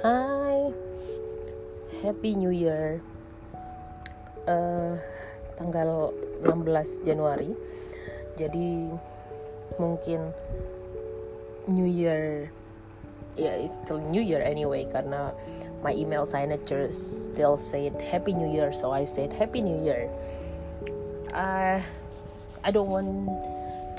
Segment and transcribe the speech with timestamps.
[0.00, 0.72] Hai,
[2.00, 3.04] Happy New Year.
[4.48, 4.96] Uh,
[5.60, 7.52] tanggal 16 Januari.
[8.40, 8.88] Jadi
[9.76, 10.32] mungkin
[11.68, 12.48] New Year
[13.36, 15.36] ya yeah, it's still New Year anyway karena
[15.84, 20.08] my email signature still said Happy New Year so I said Happy New Year.
[21.36, 21.84] Uh,
[22.64, 23.28] I don't want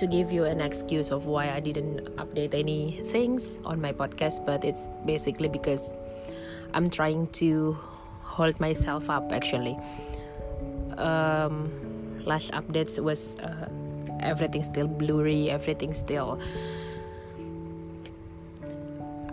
[0.04, 4.44] to give you an excuse of why I didn't update any things on my podcast,
[4.44, 5.95] but it's basically because
[6.75, 7.80] I'm trying to
[8.20, 9.80] hold myself up actually.
[10.99, 11.71] Um,
[12.27, 13.71] last updates was uh,
[14.20, 16.35] everything still blurry, everything still.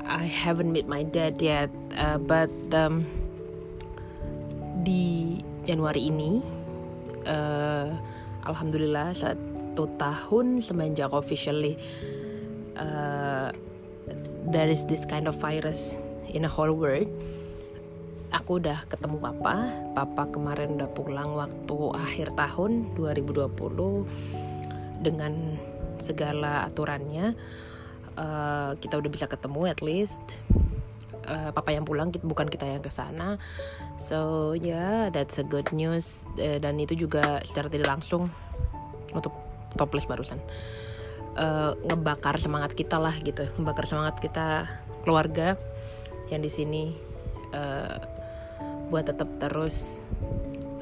[0.07, 3.03] I haven't met my dad yet, uh, but um,
[4.87, 6.47] di Januari ini,
[7.27, 7.91] uh,
[8.47, 11.79] alhamdulillah saat satu tahun semenjak officially
[12.75, 13.55] uh,
[14.51, 15.95] there is this kind of virus
[16.35, 17.07] in the whole world.
[18.35, 19.71] Aku udah ketemu papa.
[19.95, 23.47] Papa kemarin udah pulang waktu akhir tahun 2020
[25.07, 25.55] dengan
[26.03, 27.39] segala aturannya
[28.19, 30.43] uh, kita udah bisa ketemu at least.
[31.31, 33.39] Uh, papa yang pulang bukan kita yang ke sana.
[34.03, 36.27] So yeah that's a good news.
[36.35, 38.31] Uh, dan itu juga secara tidak langsung
[39.15, 40.41] untuk toples barusan.
[41.39, 43.47] Uh, ngebakar semangat kita lah gitu.
[43.59, 44.67] Ngebakar semangat kita
[45.07, 45.55] keluarga
[46.31, 46.95] yang di sini
[47.55, 47.99] uh,
[48.91, 49.99] buat tetap terus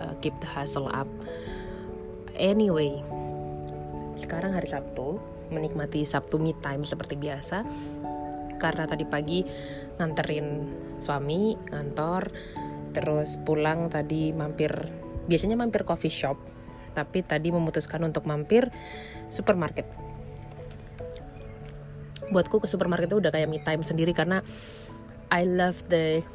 [0.01, 1.09] uh, keep the hustle up.
[2.39, 3.03] Anyway
[4.19, 7.65] sekarang hari Sabtu menikmati Sabtu me time seperti biasa.
[8.59, 9.47] Karena tadi pagi
[10.01, 10.47] nganterin
[10.99, 12.23] suami ngantor
[12.91, 14.73] terus pulang tadi mampir
[15.31, 16.58] biasanya mampir coffee shop
[16.99, 18.67] tapi tadi memutuskan untuk mampir
[19.31, 19.87] supermarket.
[22.35, 24.43] Buatku ke supermarket itu udah kayak me time sendiri karena
[25.31, 26.27] I love the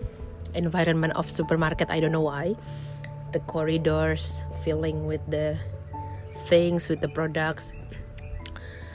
[0.55, 1.91] environment of supermarket.
[1.91, 2.55] I don't know why.
[3.35, 5.59] The corridors filling with the
[6.47, 7.75] things, with the products.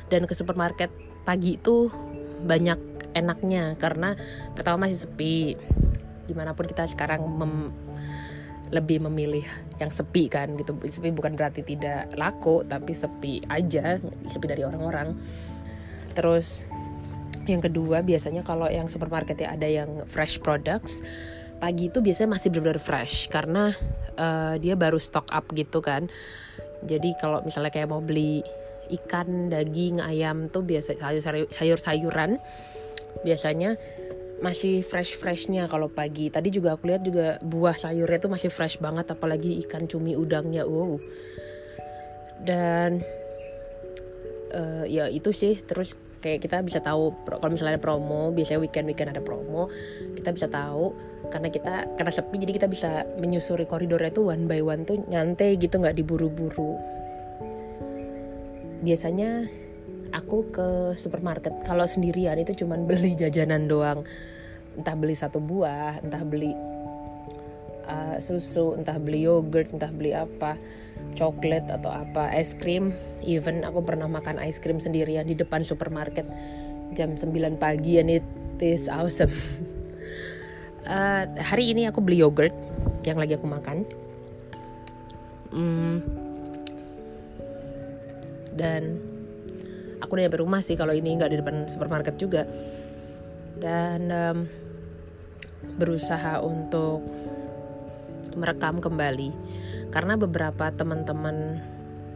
[0.09, 0.89] Dan ke supermarket
[1.29, 1.93] pagi itu
[2.49, 4.17] banyak enaknya karena
[4.55, 5.59] pertama masih sepi.
[6.25, 7.75] Di mana pun kita sekarang mem
[8.69, 9.45] lebih memilih
[9.81, 10.77] yang sepi kan gitu.
[10.89, 15.17] Sepi bukan berarti tidak laku tapi sepi aja sepi dari orang-orang.
[16.13, 16.65] Terus
[17.49, 21.01] yang kedua biasanya kalau yang supermarket ya ada yang fresh products
[21.59, 23.33] pagi itu biasanya masih benar-benar fresh.
[23.33, 23.73] Karena
[24.21, 26.07] uh, dia baru stock up gitu kan.
[26.87, 28.45] Jadi kalau misalnya kayak mau beli
[28.89, 32.41] ikan daging ayam tuh biasa sayur sayur sayuran
[33.21, 33.77] biasanya
[34.39, 35.67] masih fresh freshnya.
[35.67, 39.91] Kalau pagi tadi juga aku lihat juga buah sayurnya tuh masih fresh banget apalagi ikan
[39.91, 40.99] cumi udangnya wow.
[42.43, 43.03] Dan
[44.55, 48.91] uh, ya itu sih terus kayak kita bisa tahu kalau misalnya ada promo biasanya weekend
[48.91, 49.71] weekend ada promo
[50.19, 50.91] kita bisa tahu
[51.31, 55.59] karena kita karena sepi jadi kita bisa menyusuri koridornya tuh one by one tuh nyantai
[55.59, 56.79] gitu nggak diburu-buru.
[58.79, 59.51] Biasanya
[60.13, 61.53] aku ke supermarket.
[61.65, 64.05] Kalau sendirian itu cuman beli jajanan doang.
[64.79, 66.55] Entah beli satu buah entah beli
[67.89, 70.55] uh, susu entah beli yogurt entah beli apa
[71.19, 72.95] coklat atau apa es krim.
[73.27, 76.25] Even aku pernah makan es krim sendirian di depan supermarket.
[76.97, 78.27] Jam 9 pagi and it
[78.63, 79.33] is awesome.
[80.89, 82.55] Uh, hari ini aku beli yogurt
[83.05, 83.85] yang lagi aku makan.
[85.49, 86.05] Hmm,
[88.59, 89.01] dan
[89.99, 92.47] aku udah nyampe rumah sih kalau ini nggak di depan supermarket juga.
[93.59, 94.39] Dan um,
[95.79, 97.03] berusaha untuk
[98.39, 99.31] merekam kembali.
[99.91, 101.59] Karena beberapa teman-teman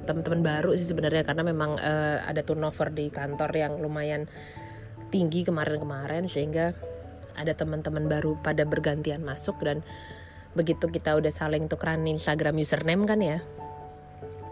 [0.03, 4.27] teman-teman baru sih sebenarnya karena memang uh, ada turnover di kantor yang lumayan
[5.15, 6.75] tinggi kemarin-kemarin sehingga
[7.39, 9.81] ada teman-teman baru pada bergantian masuk dan
[10.53, 13.39] begitu kita udah saling tukeran Instagram username kan ya.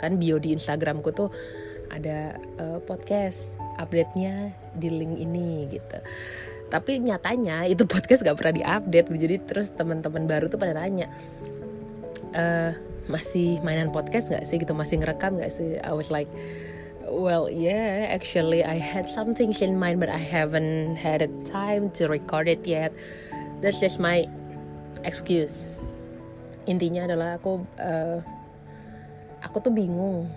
[0.01, 1.29] Kan bio di Instagramku tuh
[1.91, 5.99] ada uh, podcast update-nya di link ini gitu.
[6.71, 11.11] Tapi nyatanya itu podcast gak pernah diupdate jadi terus teman-teman baru tuh pada nanya
[12.31, 12.45] e,
[13.11, 14.63] masih mainan podcast gak sih?
[14.63, 15.83] Gitu masih ngerekam gak sih?
[15.83, 16.31] I was like
[17.11, 22.07] well yeah actually I had something in mind but I haven't had a time to
[22.07, 22.95] record it yet.
[23.59, 24.31] That's just my
[25.03, 25.67] excuse.
[26.71, 28.23] Intinya adalah aku uh,
[29.43, 30.31] aku tuh bingung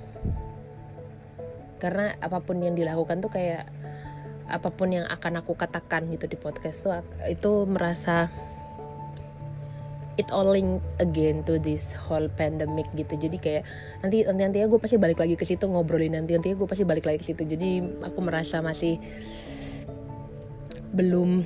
[1.83, 3.67] karena apa pun yang dilakukan tuh kayak
[4.47, 6.95] apa pun yang akan aku katakan gitu di podcast tuh
[7.27, 8.31] itu merasa
[10.15, 13.63] it all link again to this whole pandemic gitu jadi kayak
[14.05, 17.03] nanti nanti nanti gue pasti balik lagi ke situ ngobrolin nanti nanti gue pasti balik
[17.03, 19.01] lagi ke situ jadi aku merasa masih
[20.93, 21.43] belum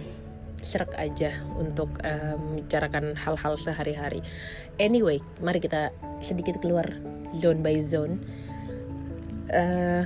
[0.59, 4.19] serak aja untuk uh, membicarakan hal-hal sehari-hari.
[4.81, 6.83] Anyway, mari kita sedikit keluar
[7.37, 8.19] zone by zone.
[9.47, 10.03] Uh,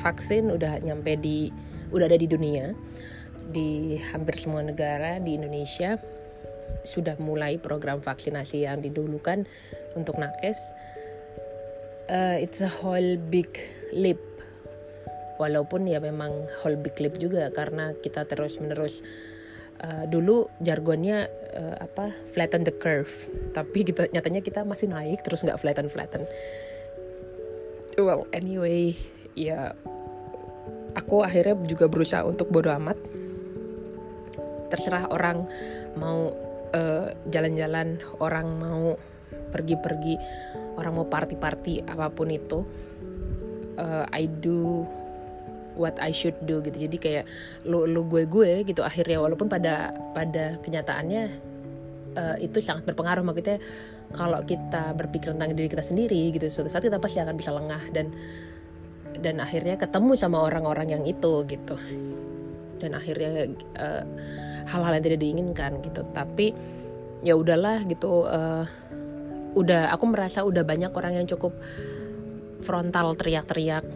[0.00, 1.50] vaksin udah nyampe di
[1.88, 2.76] udah ada di dunia
[3.48, 5.96] di hampir semua negara di Indonesia
[6.84, 9.48] sudah mulai program vaksinasi yang didulukan
[9.96, 10.76] untuk nakes.
[12.08, 13.48] Uh, it's a whole big
[13.92, 14.20] leap.
[15.40, 19.00] Walaupun ya memang whole big leap juga karena kita terus menerus
[19.80, 23.12] uh, dulu jargonnya uh, apa flatten the curve.
[23.56, 26.24] Tapi kita nyatanya kita masih naik terus nggak flatten flatten
[27.98, 28.94] well anyway
[29.34, 29.72] ya
[30.96, 32.96] aku akhirnya juga berusaha untuk bodo amat.
[34.68, 35.48] Terserah orang
[35.96, 36.32] mau
[36.76, 38.96] eh, jalan-jalan uh, orang mau
[39.48, 40.14] pergi-pergi
[40.76, 42.62] orang mau party-party apa pun itu
[43.80, 44.84] uh, I do
[45.78, 46.84] what I should do gitu.
[46.84, 47.24] Jadi kayak
[47.64, 49.22] lu lu gue gue gitu akhirnya.
[49.22, 51.22] Walaupun pada pada kenyataannya
[52.18, 53.24] uh, itu sangat berpengaruh.
[53.24, 53.58] Maksudnya
[54.12, 57.82] kalau kita berpikir tentang diri kita sendiri gitu suatu saat kita pasti akan bisa lengah
[57.92, 58.08] dan
[59.18, 61.76] dan akhirnya ketemu sama orang-orang yang itu gitu.
[62.78, 64.06] Dan akhirnya hal
[64.68, 66.06] hal-hal yang tidak diinginkan gitu.
[66.14, 66.54] Tapi
[67.26, 68.62] ya udahlah gitu uh,
[69.58, 71.56] udah aku merasa udah banyak orang yang cukup
[72.62, 73.86] frontal teriak-teriak.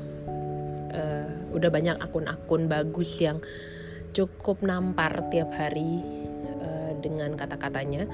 [0.92, 3.40] Uh, udah banyak akun-akun bagus yang
[4.12, 6.02] cukup nampar tiap hari
[6.60, 8.04] uh, dengan kata-katanya.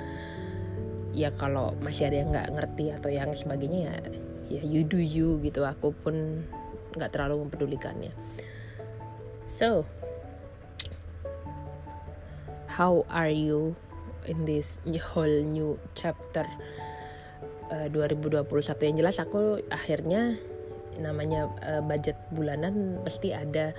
[1.17, 3.97] Ya kalau masih ada yang nggak ngerti atau yang sebagainya ya
[4.49, 5.65] ya you do you gitu.
[5.65, 6.45] Aku pun
[6.99, 8.13] nggak terlalu mempedulikannya
[9.47, 9.87] so
[12.67, 13.73] how are you
[14.27, 14.83] in this
[15.15, 16.45] whole new chapter
[17.73, 18.45] uh, 2021
[18.85, 20.37] yang jelas aku akhirnya
[20.99, 23.73] namanya uh, budget bulanan mesti ada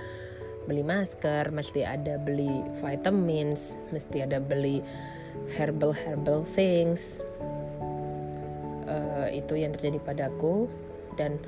[0.68, 4.84] beli masker, mesti ada beli vitamins, mesti ada beli
[5.56, 7.16] herbal herbal things.
[8.90, 10.66] Uh, itu yang terjadi padaku
[11.14, 11.38] dan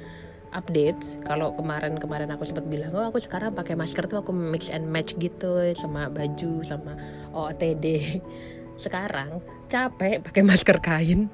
[0.53, 1.17] updates.
[1.25, 5.17] Kalau kemarin-kemarin aku sempat bilang oh aku sekarang pakai masker tuh aku mix and match
[5.17, 6.93] gitu sama baju sama
[7.33, 8.21] OOTD
[8.85, 9.41] sekarang
[9.73, 11.33] capek pakai masker kain.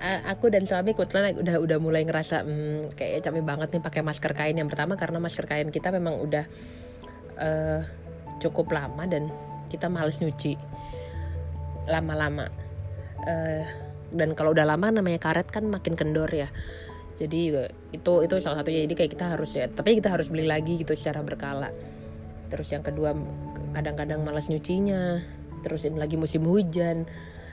[0.00, 4.32] Aku dan suami kebetulan udah udah mulai ngerasa hmm, kayak capek banget nih pakai masker
[4.32, 4.56] kain.
[4.56, 6.44] Yang pertama karena masker kain kita memang udah
[7.36, 7.80] uh,
[8.40, 9.28] cukup lama dan
[9.68, 10.56] kita males nyuci.
[11.84, 12.48] Lama-lama.
[13.20, 13.64] Uh,
[14.10, 16.48] dan kalau udah lama namanya karet kan makin kendor ya
[17.20, 18.88] jadi itu itu salah satunya.
[18.88, 21.68] Jadi kayak kita harus ya tapi kita harus beli lagi gitu secara berkala.
[22.48, 23.12] Terus yang kedua
[23.76, 25.20] kadang-kadang malas nyucinya.
[25.60, 27.04] Terus ini lagi musim hujan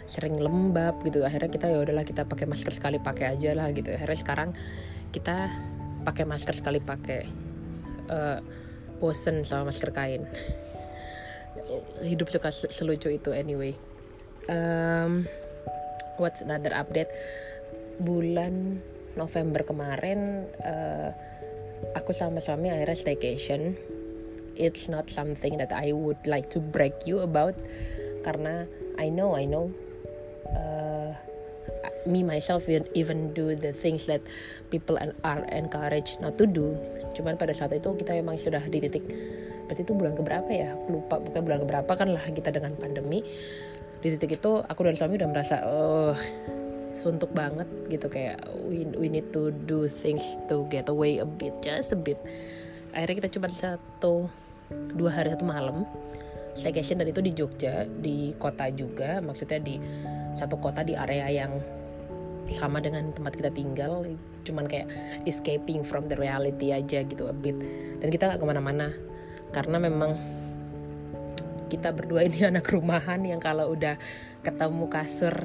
[0.07, 1.27] sering lembab gitu.
[1.27, 3.91] Akhirnya kita ya udahlah kita pakai masker sekali pakai aja lah gitu.
[3.91, 4.49] Akhirnya sekarang
[5.11, 5.51] kita
[6.07, 7.27] pakai masker sekali pakai
[8.07, 8.39] uh,
[9.03, 10.23] bosen sama masker kain.
[12.07, 13.75] Hidup suka selucu itu anyway.
[14.47, 15.27] Um,
[16.15, 17.11] what's another update?
[17.99, 18.79] Bulan
[19.17, 21.09] November kemarin uh,
[21.97, 23.73] aku sama suami akhirnya staycation.
[24.57, 27.53] It's not something that I would like to break you about
[28.25, 28.65] karena
[28.97, 29.69] I know I know
[30.49, 31.13] uh,
[32.09, 34.23] me myself even do the things that
[34.73, 36.73] people are encouraged not to do.
[37.13, 39.05] Cuman pada saat itu kita memang sudah di titik
[39.67, 40.73] berarti itu bulan keberapa ya?
[40.73, 43.21] Aku lupa bukan bulan keberapa kan lah kita dengan pandemi.
[44.01, 46.17] Di titik itu aku dan suami udah merasa oh
[46.97, 51.53] suntuk banget gitu kayak we, we need to do things to get away a bit
[51.61, 52.17] just a bit.
[52.97, 54.25] Akhirnya kita coba satu
[54.97, 55.85] dua hari satu malam
[56.57, 59.77] staycation dan itu di Jogja di kota juga maksudnya di
[60.33, 61.61] satu kota di area yang
[62.49, 64.07] sama dengan tempat kita tinggal
[64.47, 64.89] cuman kayak
[65.27, 67.55] escaping from the reality aja gitu a bit.
[68.01, 68.87] Dan kita nggak ke mana-mana
[69.53, 70.17] karena memang
[71.67, 73.99] kita berdua ini anak rumahan yang kalau udah
[74.41, 75.35] ketemu kasur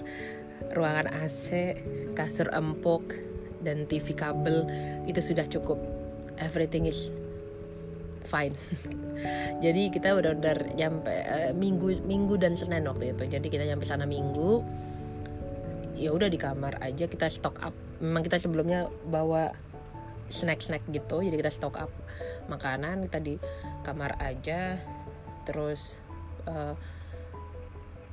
[0.72, 1.76] ruangan AC
[2.16, 3.16] kasur empuk
[3.62, 4.66] dan TV kabel
[5.06, 5.78] itu sudah cukup.
[6.42, 7.14] Everything is
[8.26, 8.56] fine.
[9.64, 13.28] Jadi kita udah udah nyampe uh, minggu minggu dan senin waktu itu.
[13.28, 14.64] Jadi kita nyampe sana minggu
[15.92, 17.74] ya udah di kamar aja kita stock up.
[18.02, 19.54] Memang kita sebelumnya bawa
[20.32, 21.92] snack-snack gitu jadi kita stock up
[22.48, 23.34] makanan kita di
[23.86, 24.80] kamar aja.
[25.46, 26.00] Terus
[26.50, 26.74] uh,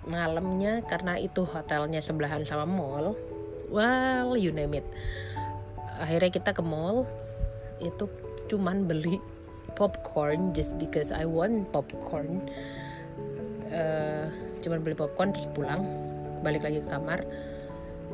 [0.07, 3.17] malamnya karena itu hotelnya sebelahan sama mall.
[3.69, 4.87] Well you name it.
[5.99, 7.03] Akhirnya kita ke mall
[7.83, 8.07] itu
[8.47, 9.19] cuman beli
[9.75, 12.47] popcorn just because I want popcorn.
[13.69, 14.27] Uh,
[14.65, 15.83] cuman beli popcorn terus pulang
[16.41, 17.23] balik lagi ke kamar.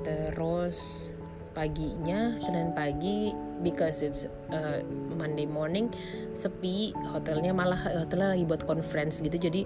[0.03, 1.09] Terus
[1.55, 3.31] paginya Senin pagi
[3.63, 4.83] because it's uh,
[5.15, 5.87] Monday morning
[6.35, 9.63] sepi hotelnya malah hotelnya lagi buat conference gitu jadi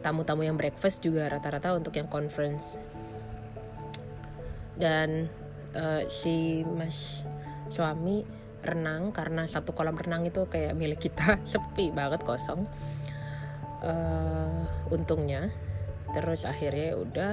[0.00, 2.80] tamu-tamu yang breakfast juga rata-rata untuk yang conference.
[4.76, 5.28] Dan
[5.76, 7.24] uh, si mas
[7.68, 8.22] suami
[8.64, 12.64] renang karena satu kolam renang itu kayak milik kita sepi banget kosong.
[13.84, 15.52] Uh, untungnya
[16.16, 17.30] terus akhirnya udah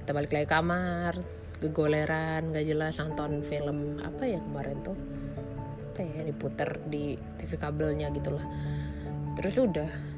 [0.00, 1.12] kita balik lagi kamar
[1.60, 4.96] kegoleran gak jelas nonton film apa ya kemarin tuh?
[5.92, 8.42] Apa ya diputer di TV kabelnya gitulah.
[9.38, 10.13] Terus udah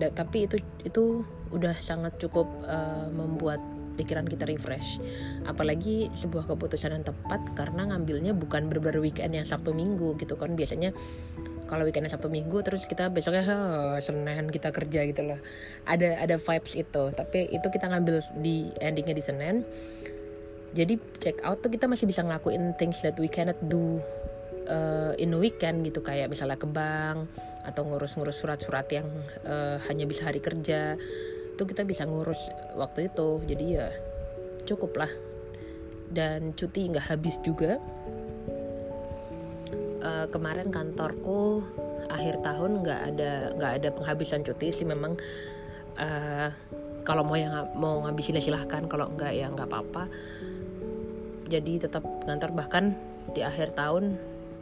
[0.00, 3.60] da, tapi itu itu udah sangat cukup uh, membuat
[4.00, 4.96] pikiran kita refresh.
[5.44, 10.56] Apalagi sebuah keputusan yang tepat karena ngambilnya bukan benar-benar weekend yang Sabtu Minggu gitu kan.
[10.56, 10.96] Biasanya
[11.68, 15.40] kalau weekendnya Sabtu Minggu terus kita besoknya oh, Senin kita kerja gitu loh.
[15.84, 17.02] Ada ada vibes itu.
[17.12, 19.56] Tapi itu kita ngambil di endingnya di Senin.
[20.70, 23.98] Jadi check out tuh kita masih bisa ngelakuin things that we cannot do
[24.70, 26.00] uh, in a weekend gitu.
[26.00, 27.28] Kayak misalnya ke bank
[27.64, 29.06] atau ngurus-ngurus surat-surat yang
[29.44, 30.96] uh, hanya bisa hari kerja
[31.60, 33.44] itu kita bisa ngurus waktu itu.
[33.44, 33.92] Jadi ya
[34.64, 35.12] cukup lah.
[36.08, 37.76] Dan cuti nggak habis juga.
[40.00, 41.60] Uh, kemarin kantorku
[42.08, 44.88] akhir tahun nggak ada nggak ada penghabisan cuti sih.
[44.88, 45.20] Memang
[46.00, 46.48] uh,
[47.04, 48.88] kalau mau yang mau ngabisin ya silahkan.
[48.88, 50.08] Kalau enggak ya nggak apa-apa.
[51.52, 52.96] Jadi tetap kantor bahkan
[53.36, 54.16] di akhir tahun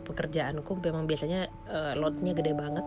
[0.08, 2.86] pekerjaanku memang biasanya uh, loadnya gede banget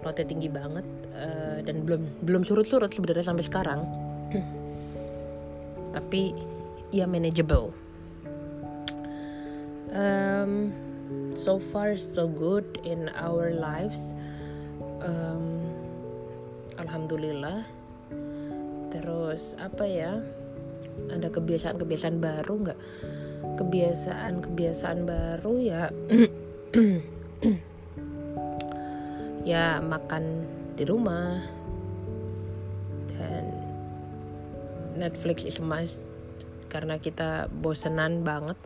[0.00, 3.80] loadnya tinggi banget uh, dan belum belum surut-surut sebenarnya sampai sekarang.
[5.96, 6.32] Tapi
[6.90, 7.74] ya manageable.
[9.90, 10.70] Um,
[11.34, 14.16] so far so good in our lives.
[15.04, 15.68] Um,
[16.80, 17.66] alhamdulillah.
[18.90, 20.18] Terus apa ya
[21.10, 22.80] ada kebiasaan-kebiasaan baru nggak
[23.58, 25.82] kebiasaan-kebiasaan baru ya.
[29.40, 30.44] Ya makan
[30.76, 31.40] di rumah.
[33.08, 33.44] Dan
[35.00, 36.04] Netflix is must
[36.68, 38.60] karena kita bosenan banget.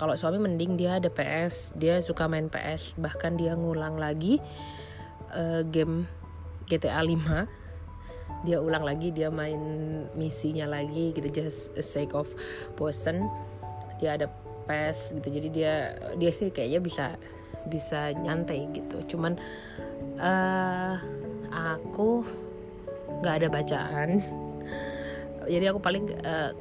[0.00, 4.40] Kalau suami mending dia ada PS dia suka main PS bahkan dia ngulang lagi
[5.36, 6.08] uh, game
[6.64, 7.60] GTA 5
[8.46, 9.60] dia ulang lagi dia main
[10.16, 12.24] misinya lagi gitu just a sake of
[12.78, 13.28] bosen
[14.00, 14.26] dia ada
[14.66, 15.28] PS gitu.
[15.40, 17.06] Jadi dia dia sih kayaknya bisa
[17.68, 19.04] bisa nyantai gitu.
[19.16, 19.36] Cuman
[20.16, 20.96] uh,
[21.52, 22.24] aku
[23.20, 24.10] nggak ada bacaan.
[25.44, 26.52] Jadi aku paling uh,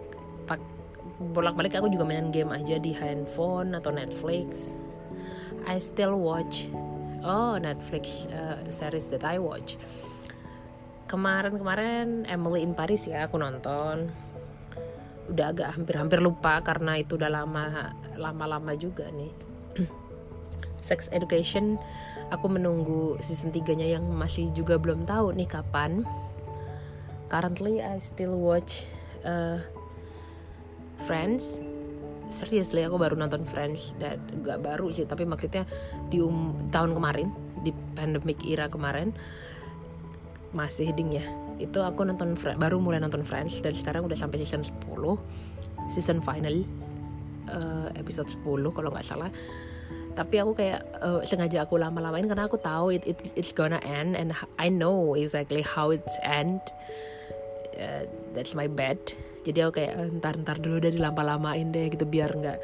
[1.35, 4.71] bolak-balik aku juga main game aja di handphone atau Netflix.
[5.67, 6.71] I still watch
[7.23, 9.75] oh Netflix uh, series that I watch.
[11.09, 14.13] Kemarin-kemarin Emily in Paris ya aku nonton
[15.29, 19.31] udah agak hampir-hampir lupa karena itu udah lama lama-lama juga nih.
[20.89, 21.77] Sex Education
[22.33, 26.05] aku menunggu season 3 nya yang masih juga belum tahu nih kapan.
[27.29, 28.85] Currently I still watch
[29.25, 29.61] uh,
[31.05, 31.61] Friends.
[32.29, 35.65] Seriously aku baru nonton Friends dan gak baru sih tapi maksudnya
[36.13, 37.33] di um, tahun kemarin
[37.65, 39.11] di pandemic era kemarin
[40.51, 41.25] masih ding ya.
[41.59, 44.79] Itu aku nonton baru mulai nonton Friends dan sekarang udah sampai season 10
[45.89, 46.63] season final
[47.49, 49.31] uh, episode 10 kalau nggak salah.
[50.13, 54.19] Tapi aku kayak uh, sengaja aku lama-lamain karena aku tahu it, it it's gonna end
[54.19, 56.59] and I know exactly how it's end.
[57.79, 58.03] Uh,
[58.35, 58.99] that's my bad.
[59.47, 62.59] Jadi aku kayak ntar ntar dulu udah dilama-lamain deh gitu biar nggak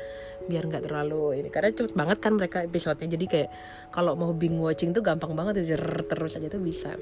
[0.52, 1.50] biar nggak terlalu ini.
[1.50, 3.16] Karena cepet banget kan mereka episodenya.
[3.16, 3.50] Jadi kayak
[3.96, 7.00] kalau mau bing watching tuh gampang banget terus aja tuh bisa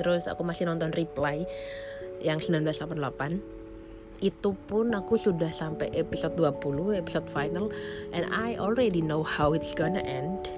[0.00, 1.44] terus aku masih nonton reply
[2.24, 3.60] yang 1988
[4.20, 7.72] itu pun aku sudah sampai episode 20 episode final
[8.12, 10.48] and I already know how it's gonna end.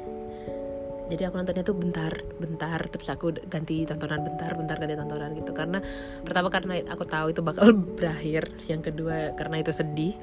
[1.11, 5.55] Jadi aku nontonnya tuh bentar bentar terus aku ganti tontonan bentar bentar ganti tontonan gitu.
[5.55, 5.79] Karena
[6.27, 10.15] pertama karena aku tahu itu bakal berakhir yang kedua karena itu sedih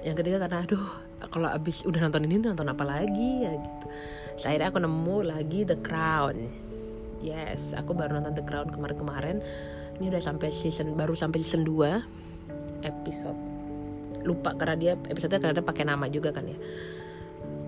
[0.00, 0.88] yang ketiga karena aduh
[1.28, 3.86] kalau abis udah nonton ini nonton apa lagi ya gitu.
[4.40, 6.36] Akhirnya aku nemu lagi The Crown
[7.20, 9.40] yes aku baru nonton The Crown kemarin-kemarin.
[10.00, 13.38] Ini udah sampai season baru sampai season 2 episode.
[14.24, 16.58] Lupa karena dia episode karena pakai nama juga kan ya.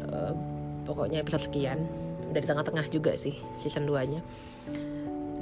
[0.09, 0.32] Uh,
[0.88, 1.85] pokoknya episode sekian.
[2.32, 4.25] Dari tengah-tengah juga sih season 2 nya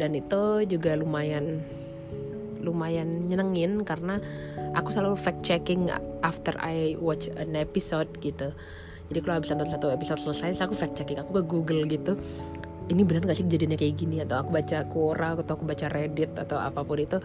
[0.00, 1.60] dan itu juga lumayan
[2.64, 4.16] lumayan nyenengin karena
[4.72, 5.92] aku selalu fact checking
[6.24, 8.56] after I watch an episode gitu.
[9.12, 12.16] Jadi kalau habis nonton satu episode selesai aku fact checking aku ke Google gitu
[12.90, 14.16] ini benar gak sih kejadiannya kayak gini?
[14.20, 17.18] Atau aku baca Quora atau aku baca Reddit atau apa pun itu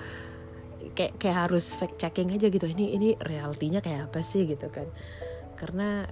[0.93, 4.45] kayak kayak harus fact checking aja gitu ini ini realitinya kayak apa sih?
[4.45, 4.85] Gitu kan.
[5.57, 6.05] Karena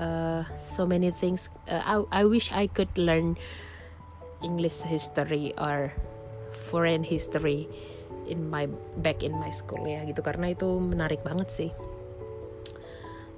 [0.00, 3.36] uh, so many things uh, I, I wish I could learn
[4.40, 5.92] English history or
[6.72, 7.68] foreign history
[8.28, 8.68] in my
[9.04, 10.24] back in my school ya gitu.
[10.24, 11.70] Karena itu menarik banget sih.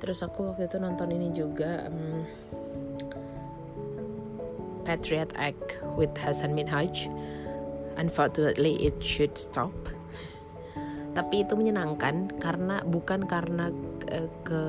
[0.00, 2.24] Terus aku waktu itu nonton ini juga um,
[4.90, 7.06] Patriot Act with Hasan Minhaj
[7.94, 9.70] unfortunately it should stop.
[11.14, 13.70] Tapi itu menyenangkan karena bukan karena
[14.10, 14.62] uh, ke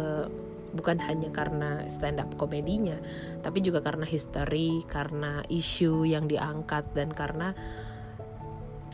[0.78, 2.96] bukan hanya karena stand up komedinya
[3.44, 7.52] tapi juga karena history karena isu yang diangkat dan karena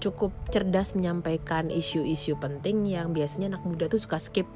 [0.01, 4.49] cukup cerdas menyampaikan isu-isu penting yang biasanya anak muda tuh suka skip.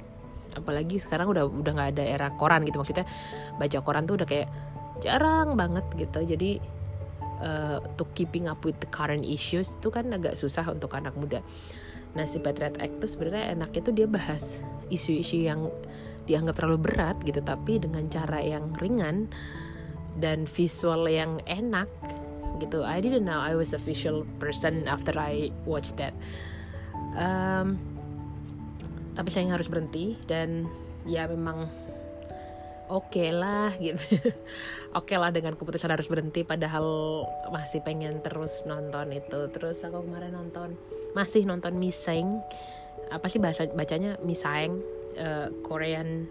[0.52, 3.08] Apalagi sekarang udah udah nggak ada era koran gitu maksudnya
[3.56, 4.50] baca koran tuh udah kayak
[5.00, 6.26] jarang banget gitu.
[6.26, 6.60] Jadi
[7.42, 11.40] uh, to keeping up with the current issues itu kan agak susah untuk anak muda.
[12.14, 14.60] Nah si Patriot Act tuh sebenarnya enaknya tuh dia bahas
[14.92, 15.72] isu-isu yang
[16.30, 19.32] dianggap terlalu berat gitu tapi dengan cara yang ringan
[20.20, 21.90] dan visual yang enak
[22.60, 22.86] gitu.
[22.86, 26.14] I didn't know I was a visual person after I watched that.
[27.18, 27.82] Um,
[29.18, 30.70] tapi saya harus berhenti dan
[31.04, 31.68] ya memang
[32.92, 34.20] oke okay lah gitu.
[34.92, 39.48] Oke okay lah dengan keputusan harus berhenti padahal masih pengen terus nonton itu.
[39.48, 40.76] Terus aku kemarin nonton
[41.16, 42.44] masih nonton Miseng
[43.08, 44.20] apa sih bahasa bacanya?
[44.20, 44.84] Miseng
[45.16, 46.28] uh, Korean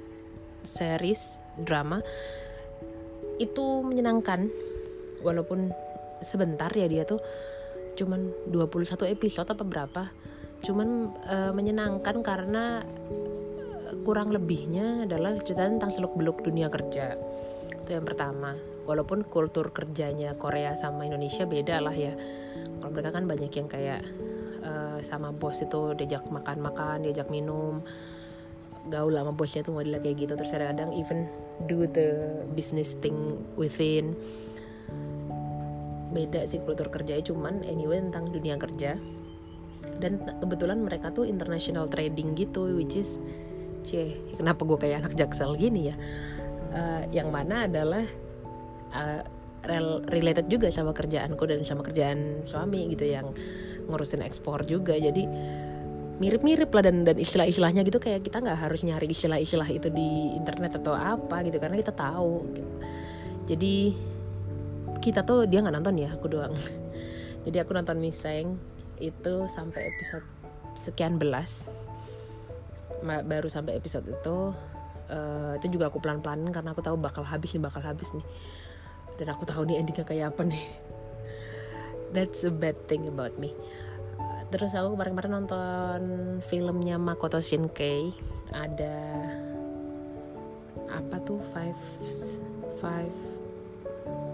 [0.61, 2.05] series drama.
[3.40, 4.52] Itu menyenangkan
[5.25, 5.73] walaupun
[6.21, 7.25] sebentar ya dia tuh.
[7.97, 10.02] Cuman 21 episode apa berapa.
[10.61, 13.39] Cuman uh, menyenangkan karena eh,
[14.06, 17.18] kurang lebihnya adalah cerita tentang seluk beluk dunia kerja.
[17.70, 18.54] Itu yang pertama.
[18.87, 22.14] Walaupun kultur kerjanya Korea sama Indonesia beda lah ya.
[22.80, 24.02] Kalau mereka kan banyak yang kayak
[24.64, 27.82] uh, sama bos itu diajak makan-makan diajak minum.
[28.88, 30.32] Gaul sama bosnya tuh model kayak gitu.
[30.35, 31.28] Terus kadang even
[31.68, 34.16] do the business thing within.
[36.11, 37.23] Beda sih kultur kerjanya.
[37.23, 38.98] Cuman anyway tentang dunia kerja.
[40.00, 43.16] Dan kebetulan mereka tuh international trading gitu which is
[43.83, 45.97] cie kenapa gue kayak anak jaksel gini ya?
[46.71, 48.05] Uh, yang mana adalah
[48.95, 49.23] uh,
[49.66, 53.35] rel related juga sama kerjaanku dan sama kerjaan suami gitu yang
[53.90, 54.95] ngurusin ekspor juga.
[54.97, 55.27] Jadi
[56.21, 60.77] mirip-mirip lah dan dan istilah-istilahnya gitu kayak kita nggak harus nyari istilah-istilah itu di internet
[60.77, 62.73] atau apa gitu karena kita tahu gitu.
[63.49, 63.75] jadi
[65.01, 66.53] kita tuh dia nggak nonton ya aku doang.
[67.49, 68.61] Jadi aku nonton Miseng
[69.01, 70.29] itu sampai episode
[70.85, 71.64] sekian belas
[73.04, 74.52] baru sampai episode itu
[75.10, 78.26] uh, itu juga aku pelan-pelan karena aku tahu bakal habis nih bakal habis nih.
[79.20, 80.64] Dan aku tahu nih endingnya kayak apa nih.
[82.14, 83.52] That's a bad thing about me.
[84.50, 86.00] Terus aku kemarin-kemarin nonton
[86.42, 88.10] filmnya Makoto Shinkai.
[88.50, 88.98] Ada
[90.90, 91.38] apa tuh?
[91.54, 91.78] Five
[92.82, 93.14] five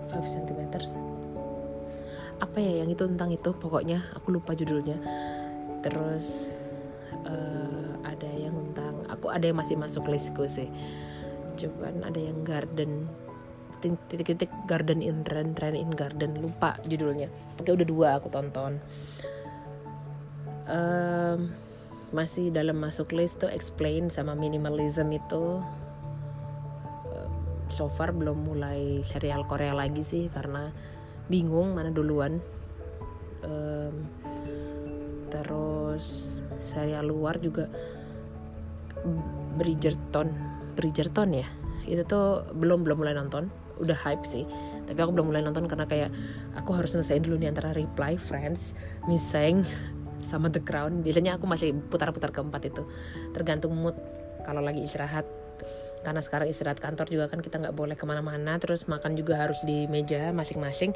[0.08, 0.62] 5 cm
[2.36, 4.12] apa ya yang itu tentang itu pokoknya.
[4.20, 4.96] Aku lupa judulnya.
[5.80, 6.52] Terus
[7.24, 7.85] uh,
[9.16, 10.68] aku ada yang masih masuk listku sih.
[11.56, 13.08] Cuman ada yang garden.
[13.80, 16.36] Titik-titik garden in trend trend in garden.
[16.38, 17.32] Lupa judulnya.
[17.56, 18.78] Oke udah dua aku tonton.
[20.68, 21.50] Um,
[22.12, 25.64] masih dalam masuk list tuh explain sama minimalism itu.
[27.66, 30.70] So far belum mulai serial Korea lagi sih karena
[31.26, 32.38] bingung mana duluan.
[33.42, 34.06] Um,
[35.26, 37.66] terus serial luar juga
[39.56, 40.28] Bridgerton.
[40.76, 41.46] Bridgerton ya?
[41.86, 43.48] Itu tuh belum belum mulai nonton.
[43.80, 44.44] Udah hype sih.
[44.86, 46.10] Tapi aku belum mulai nonton karena kayak
[46.56, 48.76] aku harus selesai dulu nih antara Reply Friends
[49.08, 49.64] Missing
[50.30, 51.00] sama The Crown.
[51.00, 52.82] Biasanya aku masih putar-putar keempat itu.
[53.32, 53.96] Tergantung mood.
[54.46, 55.26] Kalau lagi istirahat
[56.06, 59.58] karena sekarang istirahat kantor juga kan kita nggak boleh ke mana-mana terus makan juga harus
[59.66, 60.94] di meja masing-masing.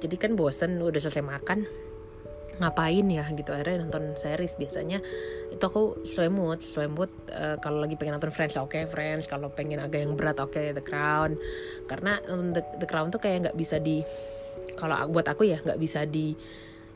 [0.00, 1.68] Jadi kan bosen udah selesai makan
[2.58, 3.50] ngapain ya gitu.
[3.54, 4.98] Akhirnya nonton series biasanya.
[5.50, 9.30] Itu aku sesuai mood sesuai mood uh, kalau lagi pengen nonton Friends oke okay, Friends.
[9.30, 11.38] Kalau pengen agak yang berat oke okay, The Crown.
[11.86, 14.02] Karena The, The Crown tuh kayak nggak bisa di
[14.78, 16.34] kalau buat aku ya nggak bisa di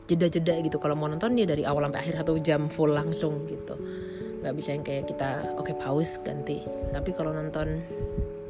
[0.07, 0.77] jeda-jeda gitu.
[0.77, 3.75] Kalau mau nonton dia dari awal sampai akhir satu jam full langsung gitu.
[4.43, 6.59] Nggak bisa yang kayak kita oke okay, pause ganti.
[6.91, 7.79] Tapi kalau nonton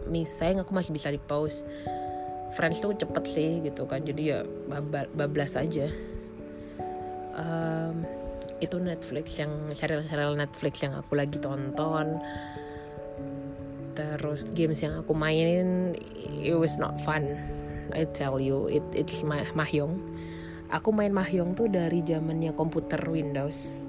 [0.09, 1.61] misai aku masih bisa di pause.
[2.53, 4.05] Friends tuh cepet sih gitu kan.
[4.05, 4.45] Jadi ya
[5.17, 5.89] bablas aja
[7.37, 8.05] um,
[8.63, 12.21] itu Netflix yang serial-serial Netflix yang aku lagi tonton.
[13.93, 15.93] Terus games yang aku mainin
[16.41, 17.37] it was not fun
[17.93, 18.71] I tell you.
[18.71, 19.99] It it's mah mahjong.
[20.73, 23.83] Aku main mahjong tuh dari zamannya komputer Windows.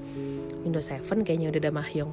[0.64, 2.12] Windows 7 kayaknya udah ada Mahjong.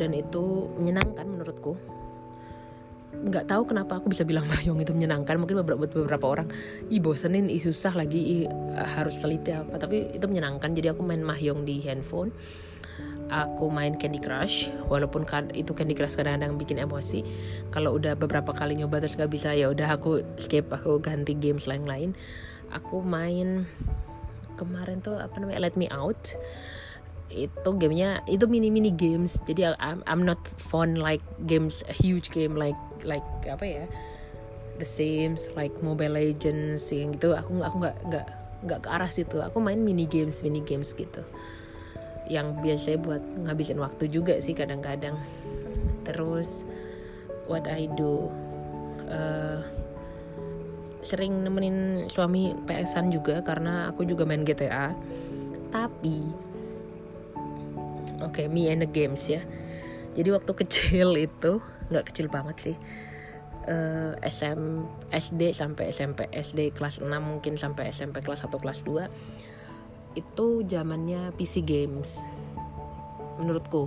[0.00, 1.76] Dan itu menyenangkan menurutku
[3.20, 5.36] nggak tahu kenapa aku bisa bilang mahjong itu menyenangkan.
[5.36, 6.48] Mungkin beberapa beberapa orang
[6.88, 8.36] i bosenin i susah lagi i
[8.96, 9.76] harus teliti apa.
[9.76, 10.72] Tapi itu menyenangkan.
[10.72, 12.32] Jadi aku main mahjong di handphone.
[13.30, 14.74] Aku main Candy Crush.
[14.90, 15.22] Walaupun
[15.54, 17.22] itu Candy Crush kadang-kadang bikin emosi.
[17.70, 21.70] Kalau udah beberapa kali nyoba terus gak bisa ya udah aku skip aku ganti games
[21.70, 22.18] lain-lain.
[22.74, 23.70] Aku main
[24.58, 26.36] kemarin tuh apa namanya Let Me Out
[27.30, 29.38] itu gamenya itu mini mini games.
[29.46, 33.84] Jadi I'm, I'm not fun like games a huge game like like apa ya?
[34.82, 37.32] The Sims like Mobile Legends yang gitu.
[37.38, 38.26] Aku aku nggak nggak
[38.66, 39.38] nggak ke arah situ.
[39.40, 41.22] Aku main mini games mini games gitu.
[42.30, 45.14] Yang biasanya buat ngabisin waktu juga sih kadang-kadang.
[46.04, 46.66] Terus
[47.46, 48.30] what I do
[49.10, 49.62] uh,
[51.00, 54.92] sering nemenin suami PS-an juga karena aku juga main GTA
[55.72, 56.28] tapi
[58.20, 59.42] oke okay, me and the games ya.
[60.14, 62.76] Jadi waktu kecil itu nggak kecil banget sih.
[63.68, 68.80] Uh, eh, SM SD sampai SMP SD kelas 6 mungkin sampai SMP kelas 1 kelas
[68.88, 72.24] 2 itu zamannya PC games.
[73.38, 73.86] Menurutku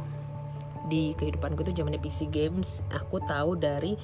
[0.88, 2.80] di kehidupanku itu zamannya PC games.
[2.94, 4.00] Aku tahu dari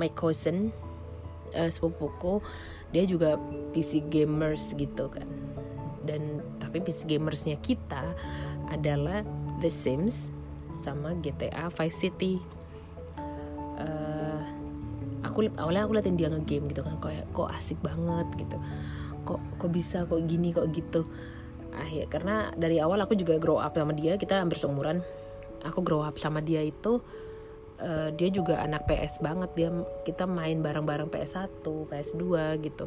[0.00, 0.74] my cousin
[1.54, 2.42] uh, sepupuku.
[2.90, 3.36] Dia juga
[3.76, 5.28] PC gamers gitu kan.
[6.02, 8.16] Dan tapi PC gamersnya kita
[8.72, 9.22] adalah
[9.58, 10.30] The Sims
[10.82, 12.38] sama GTA Vice City.
[13.78, 14.42] Uh,
[15.26, 18.56] aku awalnya aku liatin dia ngegame gitu kan kok kok asik banget gitu.
[19.26, 21.04] Kok kok bisa kok gini kok gitu.
[21.74, 25.02] Akhir karena dari awal aku juga grow up sama dia kita hampir seumuran.
[25.66, 27.02] Aku grow up sama dia itu
[27.82, 29.50] uh, dia juga anak PS banget.
[29.58, 29.68] Dia
[30.06, 32.24] kita main bareng-bareng PS1 PS2
[32.62, 32.86] gitu.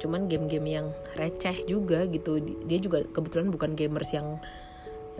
[0.00, 2.40] Cuman game-game yang receh juga gitu.
[2.64, 4.40] Dia juga kebetulan bukan gamers yang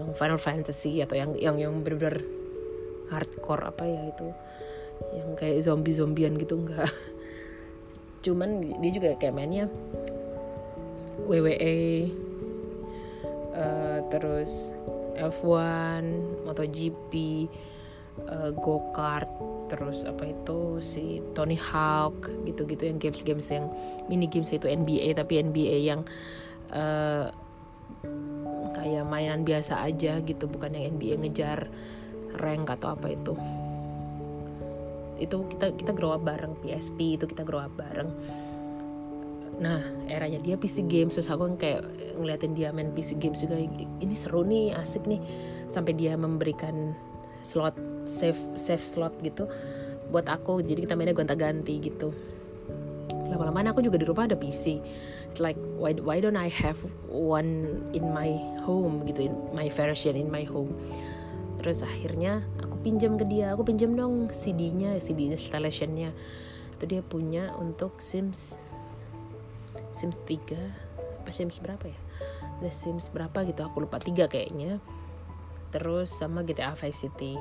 [0.01, 2.25] yang Final Fantasy atau yang yang yang benar-benar
[3.13, 4.29] hardcore apa ya itu.
[5.13, 6.89] Yang kayak zombie zombian gitu enggak.
[8.25, 9.69] Cuman dia juga kayak mainnya
[11.29, 11.77] WWE
[13.55, 14.75] uh, terus
[15.21, 16.05] F1
[16.49, 17.13] MotoGP
[18.29, 19.29] uh, go kart
[19.71, 23.71] terus apa itu si Tony Hawk gitu-gitu yang games-games yang
[24.11, 26.03] mini games itu NBA tapi NBA yang
[26.75, 27.31] uh,
[28.77, 31.69] kayak mainan biasa aja gitu bukan yang NBA ngejar
[32.39, 33.35] rank atau apa itu.
[35.21, 38.09] Itu kita kita grow up bareng PSP itu kita grow up bareng.
[39.61, 41.85] Nah eranya dia PC games terus aku kayak
[42.17, 43.61] ngeliatin dia main PC games juga
[44.01, 45.21] ini seru nih asik nih
[45.69, 46.97] sampai dia memberikan
[47.45, 47.77] slot
[48.09, 49.45] save save slot gitu
[50.09, 50.65] buat aku.
[50.65, 52.11] Jadi kita mainnya gonta-ganti gitu
[53.31, 54.83] lama-lama aku juga di rumah ada PC
[55.31, 58.35] It's like why why don't I have one in my
[58.67, 60.75] home gitu in my version in my home?
[61.63, 66.11] Terus akhirnya aku pinjam ke dia aku pinjam dong CD-nya CD installationnya.
[66.75, 68.59] Itu dia punya untuk Sims
[69.95, 71.99] Sims 3 apa Sims berapa ya?
[72.59, 74.83] The Sims berapa gitu aku lupa tiga kayaknya.
[75.71, 77.39] Terus sama GTA Vice City.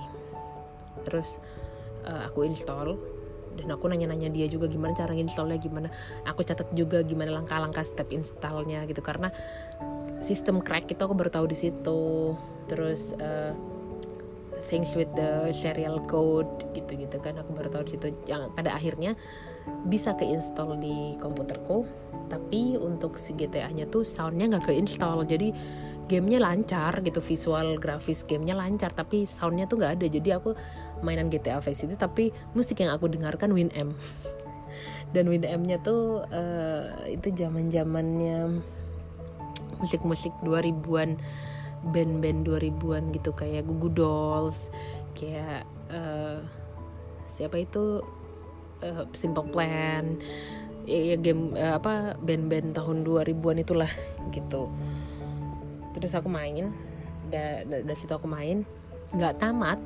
[1.10, 1.42] Terus
[2.06, 3.02] uh, aku install
[3.60, 5.88] dan aku nanya-nanya dia juga gimana cara installnya gimana
[6.24, 9.04] aku catat juga gimana langkah-langkah step installnya gitu.
[9.04, 9.30] Karena
[10.24, 12.34] sistem crack itu aku baru tahu di situ.
[12.72, 13.52] Terus uh,
[14.68, 18.08] things with the serial code gitu-gitu kan aku baru tahu di situ.
[18.28, 19.14] Yang pada akhirnya
[19.88, 21.84] bisa keinstall di komputerku.
[22.30, 25.26] Tapi untuk si GTA-nya tuh soundnya nggak keinstall.
[25.26, 25.52] Jadi
[26.10, 30.08] gamenya lancar gitu visual grafis gamenya lancar tapi soundnya tuh nggak ada.
[30.10, 30.58] Jadi aku
[31.02, 33.96] mainan GTA Vice City tapi musik yang aku dengarkan Winamp
[35.14, 38.62] dan Winamp-nya tuh uh, itu zaman zamannya
[39.80, 41.18] musik-musik 2000-an
[41.96, 44.68] band-band 2000-an gitu kayak Gugu Dolls
[45.16, 46.44] kayak uh,
[47.26, 48.04] siapa itu?
[48.80, 50.16] Uh, Simple Plan
[50.88, 53.92] ya, ya game uh, apa band-band tahun 2000-an itulah
[54.34, 54.72] gitu.
[55.98, 56.72] Terus aku main
[57.30, 58.64] da, dari situ aku main.
[59.14, 59.80] Nggak tamat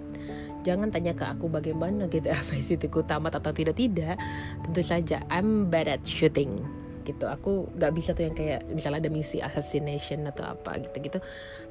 [0.64, 2.32] jangan tanya ke aku bagaimana gitu
[2.68, 4.16] City ku tamat atau tidak tidak.
[4.64, 6.58] Tentu saja I'm bad at shooting.
[7.04, 11.20] Gitu aku nggak bisa tuh yang kayak misalnya ada misi assassination atau apa gitu gitu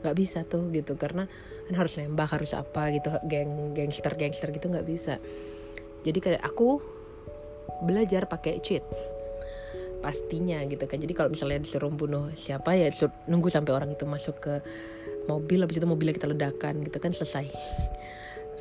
[0.05, 0.95] nggak bisa tuh gitu.
[1.01, 1.25] Karena
[1.67, 3.09] kan harus nembak harus apa gitu.
[3.27, 5.17] Geng gangster gangster gitu nggak bisa.
[6.05, 6.79] Jadi kayak aku
[7.89, 8.85] belajar pakai cheat.
[10.05, 11.01] Pastinya gitu kan.
[11.01, 12.93] Jadi kalau misalnya disuruh bunuh siapa ya
[13.27, 14.55] nunggu sampai orang itu masuk ke
[15.31, 17.47] mobil habis itu mobilnya kita ledakan gitu kan selesai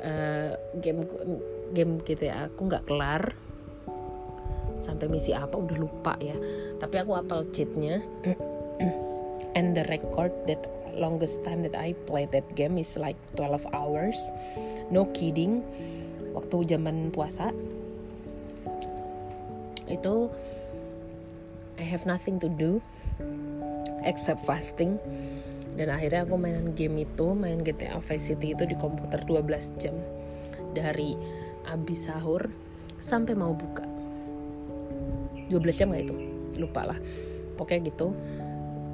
[0.02, 1.06] uh, game
[1.72, 3.22] game ya aku nggak kelar.
[4.82, 6.34] Sampai misi apa udah lupa ya.
[6.82, 8.02] Tapi aku apal cheatnya.
[9.58, 10.64] And the record that
[10.96, 14.18] longest time that I played that game is like 12 hours.
[14.90, 15.62] No kidding.
[16.34, 17.54] Waktu zaman puasa.
[19.86, 20.32] Itu
[21.78, 22.82] I have nothing to do
[24.02, 24.98] except fasting
[25.72, 29.96] dan akhirnya aku mainan game itu main GTA Vice City itu di komputer 12 jam.
[30.76, 31.16] Dari
[31.68, 32.44] abis sahur
[33.00, 33.84] sampai mau buka.
[35.48, 36.16] 12 jam gak itu?
[36.60, 36.98] Lupa lah.
[37.56, 38.12] Pokoknya gitu.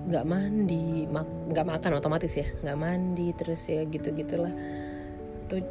[0.08, 1.04] Nggak mandi
[1.52, 2.46] nggak mak makan otomatis ya.
[2.62, 4.54] Nggak mandi terus ya gitu gitulah
[5.50, 5.64] tuh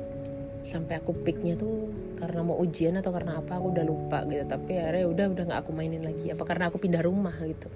[0.68, 1.88] sampai aku picknya tuh
[2.20, 4.44] karena mau ujian atau karena apa aku udah lupa gitu.
[4.44, 6.36] Tapi akhirnya udah udah nggak aku mainin lagi.
[6.36, 7.72] Apa karena aku pindah rumah gitu.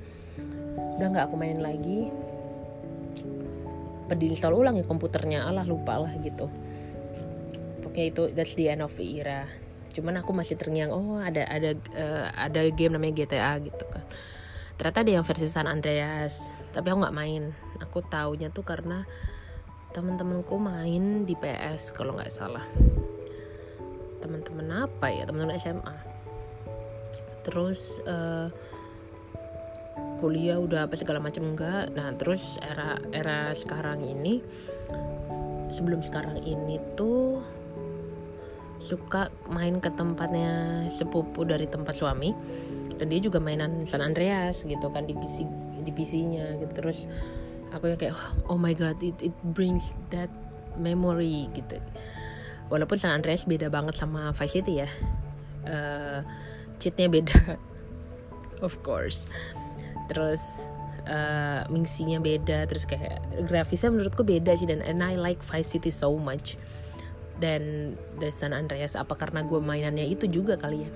[1.00, 2.12] Udah nggak aku mainin lagi
[4.19, 5.47] install ulang ya komputernya.
[5.47, 6.52] Allah lupa lah gitu.
[7.86, 9.47] Pokoknya itu that's the end of the era.
[9.91, 14.04] Cuman aku masih terngiang oh ada ada uh, ada game namanya GTA gitu kan.
[14.76, 17.56] Ternyata ada yang versi San Andreas tapi aku nggak main.
[17.84, 19.08] Aku taunya tuh karena
[19.91, 22.63] temen-temenku main di PS kalau nggak salah.
[24.24, 25.28] Teman-teman apa ya?
[25.28, 26.12] Teman-teman SMA
[27.41, 28.54] terus uh,
[30.22, 31.90] kuliah udah apa segala macam enggak.
[31.98, 34.40] Nah terus era era sekarang ini
[35.74, 37.42] sebelum sekarang ini tuh
[38.78, 42.34] suka main ke tempatnya sepupu dari tempat suami
[42.98, 45.50] dan dia juga mainan San Andreas gitu kan di PC
[45.82, 46.72] di PC-nya gitu.
[46.78, 47.10] Terus
[47.74, 48.14] aku yang kayak
[48.46, 50.30] oh my god it it brings that
[50.78, 51.82] memory gitu.
[52.70, 54.90] Walaupun San Andreas beda banget sama Vice City ya.
[55.66, 56.22] Uh,
[56.78, 57.58] cheatnya beda.
[58.66, 59.26] Of course
[60.12, 60.67] terus
[61.08, 65.88] uh, mingsinya beda terus kayak grafisnya menurutku beda sih dan and I like Vice City
[65.88, 66.60] so much
[67.41, 68.93] dan The San Andreas.
[68.93, 70.91] Apa karena gue mainannya itu juga kali ya?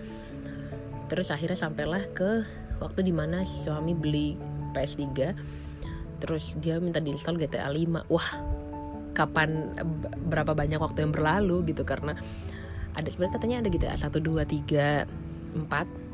[1.09, 2.45] Terus akhirnya sampailah ke
[2.77, 4.37] waktu di mana suami beli
[4.75, 5.01] PS3
[6.19, 8.29] terus dia minta diinstal GTA 5 wah
[9.15, 9.71] kapan
[10.27, 12.15] berapa banyak waktu yang berlalu gitu karena
[12.95, 16.04] ada sebenarnya katanya ada GTA 1 2 3 4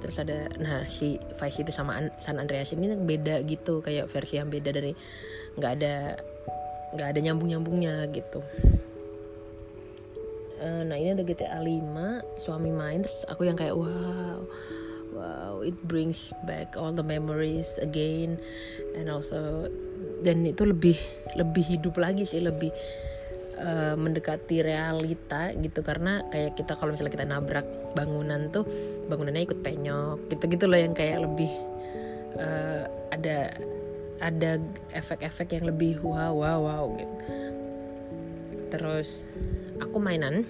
[0.00, 4.48] terus ada nah si Vice itu sama San Andreas ini beda gitu kayak versi yang
[4.48, 4.92] beda dari
[5.60, 5.94] nggak ada
[6.96, 8.42] nggak ada nyambung nyambungnya gitu.
[10.60, 14.44] Uh, nah ini ada GTA 5 suami main terus aku yang kayak wow
[15.16, 18.36] wow it brings back all the memories again.
[18.92, 19.70] And also
[20.20, 20.98] dan itu lebih
[21.38, 22.72] lebih hidup lagi sih lebih
[23.60, 25.84] uh, mendekati realita gitu.
[25.84, 28.64] Karena kayak kita kalau misalnya kita nabrak bangunan tuh
[29.06, 31.52] bangunannya ikut penyok gitu gitu loh yang kayak lebih
[32.40, 33.54] uh, ada
[34.20, 34.60] ada
[34.92, 37.14] efek-efek yang lebih wow wow wow gitu.
[38.70, 39.28] Terus
[39.82, 40.44] aku mainan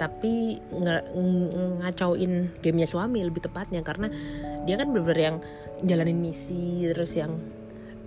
[0.00, 1.12] tapi nggak
[1.84, 3.84] ngacauin gamenya suami lebih tepatnya.
[3.84, 4.08] Karena
[4.64, 5.36] dia kan bener-bener yang
[5.84, 7.36] jalanin misi terus yang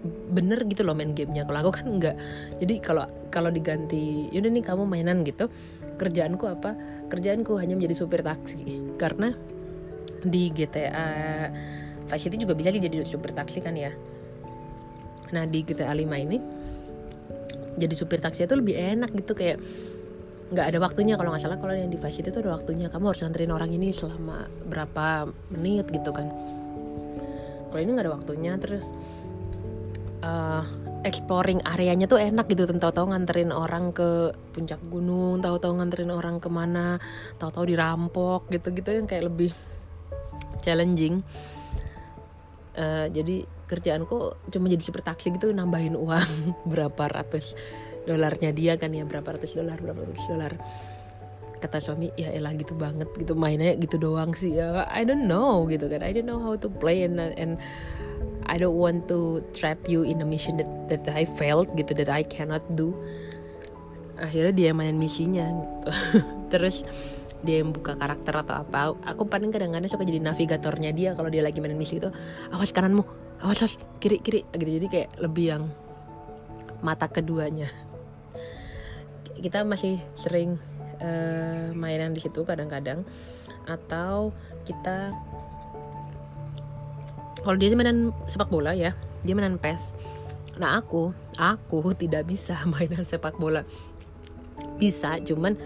[0.04, 1.48] bener gitu loh main gamenya.
[1.48, 2.16] Kalau aku kan nggak.
[2.60, 5.48] Jadi kalau kalau diganti yaudah nih kamu mainan gitu
[5.96, 6.76] kerjaanku apa?
[7.08, 8.84] Kerjaanku hanya menjadi supir taksi.
[9.00, 9.32] Karena
[10.24, 11.08] di GTA
[12.08, 13.92] Vice City juga bisa sih jadi supir taksi kan ya.
[15.32, 16.38] Nah di GTA 5 ini
[17.74, 19.58] jadi supir taksi itu lebih enak gitu kayak
[20.54, 21.16] nggak ada waktunya.
[21.16, 22.92] Kalau nggak salah kalau yang di Vice itu ada waktunya.
[22.92, 26.28] Kamu harus nganterin orang ini selama berapa menit gitu kan.
[27.72, 28.94] Kalau ini nggak ada waktunya terus
[30.24, 30.64] uh,
[31.04, 32.66] exploring areanya tuh enak gitu.
[32.66, 36.98] Tahu-tahu nganterin orang ke puncak gunung tahu-tahu nganterin orang ke mana
[37.38, 39.52] tahu-tahu dirampok gitu-gitu yang kayak lebih
[40.64, 41.22] challenging.
[42.74, 47.54] Uh, jadi kerjaanku cuma jadi super taksi gitu nambahin uang berapa ratus
[48.04, 50.54] dolarnya dia kan ya berapa ratus dolar berapa ratus dolar.
[51.64, 53.40] Kata suami ya elah gitu banget gitu.
[53.40, 54.84] Mainnya gitu doang sih ya.
[54.92, 56.04] I don't know gitu kan.
[56.04, 57.56] I don't know how to play and and
[58.48, 62.12] I don't want to trap you in a mission that that I failed gitu that
[62.12, 62.92] I cannot do.
[64.20, 65.90] Akhirnya dia main misinya gitu.
[66.54, 66.86] Terus
[67.44, 68.96] dia yang buka karakter atau apa.
[69.10, 72.08] Aku paling kadang-kadang suka jadi navigatornya dia kalau dia lagi main misi itu
[72.56, 73.04] awas kananmu
[73.44, 74.72] awas kiri kiri gitu.
[74.80, 75.64] Jadi kayak lebih yang
[76.80, 77.68] mata keduanya.
[79.34, 80.56] Kita masih sering
[81.04, 83.04] uh, mainan di situ kadang-kadang.
[83.68, 84.36] Atau
[84.68, 85.16] kita
[87.42, 88.94] kalau dia mainan sepak bola ya
[89.26, 89.98] dia mainan pes.
[90.62, 93.66] Nah aku aku tidak bisa mainan sepak bola.
[94.78, 95.58] Bisa cuman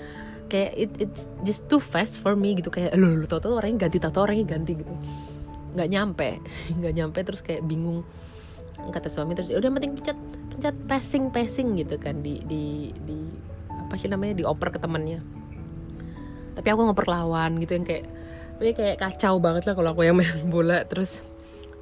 [0.48, 2.72] kayak it, it's just too fast for me gitu.
[2.72, 4.94] Kayak lo lo tau orangnya ganti tau tau orangnya ganti gitu.
[5.76, 6.30] Nggak nyampe
[6.80, 8.08] nggak nyampe terus kayak bingung.
[8.78, 10.18] Kata suami terus udah penting pencet
[10.54, 13.18] pencet passing passing gitu kan di di di
[13.88, 15.24] apa sih namanya dioper ke temennya
[16.58, 18.06] tapi aku ngoper lawan gitu yang kayak
[18.58, 21.22] kayak kacau banget lah kalau aku yang main bola terus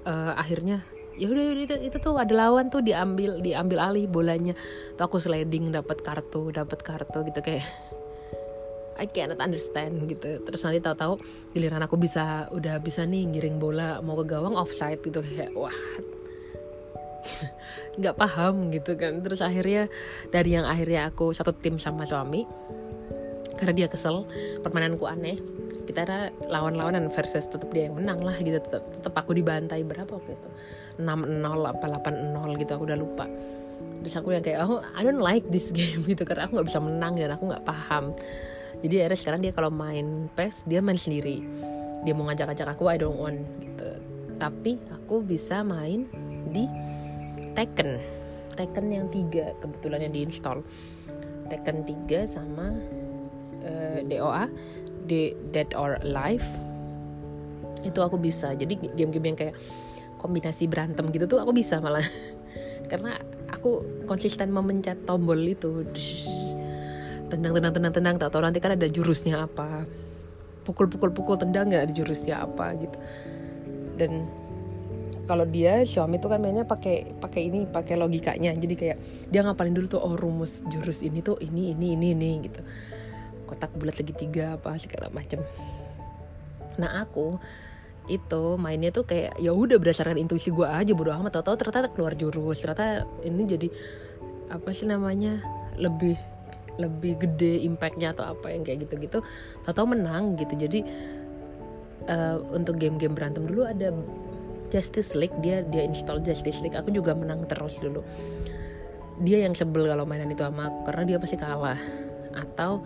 [0.05, 4.53] uh, akhirnya ya udah itu, itu tuh ada lawan tuh diambil diambil alih bolanya.
[4.95, 7.65] Tuh aku sliding dapat kartu dapat kartu gitu kayak
[8.95, 10.39] I cannot understand gitu.
[10.43, 11.19] Terus nanti tahu-tahu
[11.51, 15.73] giliran aku bisa udah bisa nih ngiring bola mau ke gawang offside gitu kayak wah
[17.99, 19.19] nggak paham gitu kan.
[19.19, 19.91] Terus akhirnya
[20.31, 22.47] dari yang akhirnya aku satu tim sama suami
[23.55, 24.27] karena dia kesel
[24.63, 25.39] permainanku aneh
[25.86, 26.19] kita ada
[26.50, 28.58] lawan-lawanan versus tetap dia yang menang lah gitu.
[28.58, 30.50] Tetap, tetap aku dibantai berapa waktu itu?
[31.00, 31.06] 6-0
[31.65, 33.26] apa 8-0 gitu aku udah lupa.
[34.06, 36.82] Terus aku yang kayak oh I don't like this game gitu karena aku nggak bisa
[36.82, 38.12] menang dan aku nggak paham.
[38.84, 41.41] Jadi akhirnya sekarang dia kalau main PES dia main sendiri.
[42.06, 43.89] Dia mau ngajak-ngajak aku I don't want gitu.
[44.38, 46.06] Tapi aku bisa main
[46.52, 46.67] di
[47.56, 47.98] Tekken.
[48.56, 50.63] Tekken yang tiga kebetulan yang diinstal
[51.48, 52.74] Tekken 3 sama
[53.65, 54.45] uh, eh, DOA
[55.07, 56.45] Dead or Alive
[57.85, 58.51] itu aku bisa.
[58.57, 59.55] Jadi game-game yang kayak
[60.17, 62.03] kombinasi berantem gitu tuh aku bisa malah.
[62.91, 63.17] Karena
[63.53, 65.85] aku konsisten memencet tombol itu.
[67.29, 69.85] Tendang tendang tendang tendang tak tahu nanti kan ada jurusnya apa.
[70.65, 72.97] Pukul pukul pukul tendang nggak ada jurusnya apa gitu.
[73.95, 74.25] Dan
[75.25, 78.53] kalau dia Xiaomi tuh kan mainnya pakai pakai ini pakai logikanya.
[78.53, 78.97] Jadi kayak
[79.29, 82.61] dia ngapalin dulu tuh oh rumus jurus ini tuh ini ini ini ini gitu
[83.45, 85.39] kotak bulat segitiga apa segala macem.
[86.81, 87.39] Nah aku
[88.05, 91.41] itu mainnya tuh kayak ya udah berdasarkan intuisi gue aja bodo amat.
[91.41, 93.67] Tau-tau ternyata keluar jurus ternyata ini jadi
[94.53, 95.41] apa sih namanya
[95.77, 96.17] lebih
[96.75, 99.23] lebih gede impactnya atau apa yang kayak gitu-gitu.
[99.63, 100.53] Tau-tau menang gitu.
[100.53, 100.84] Jadi
[102.12, 103.95] uh, untuk game-game berantem dulu ada
[104.69, 106.75] Justice League dia dia install Justice League.
[106.75, 108.03] Aku juga menang terus dulu.
[109.23, 111.79] Dia yang sebel kalau mainan itu sama aku karena dia pasti kalah.
[112.36, 112.84] Atau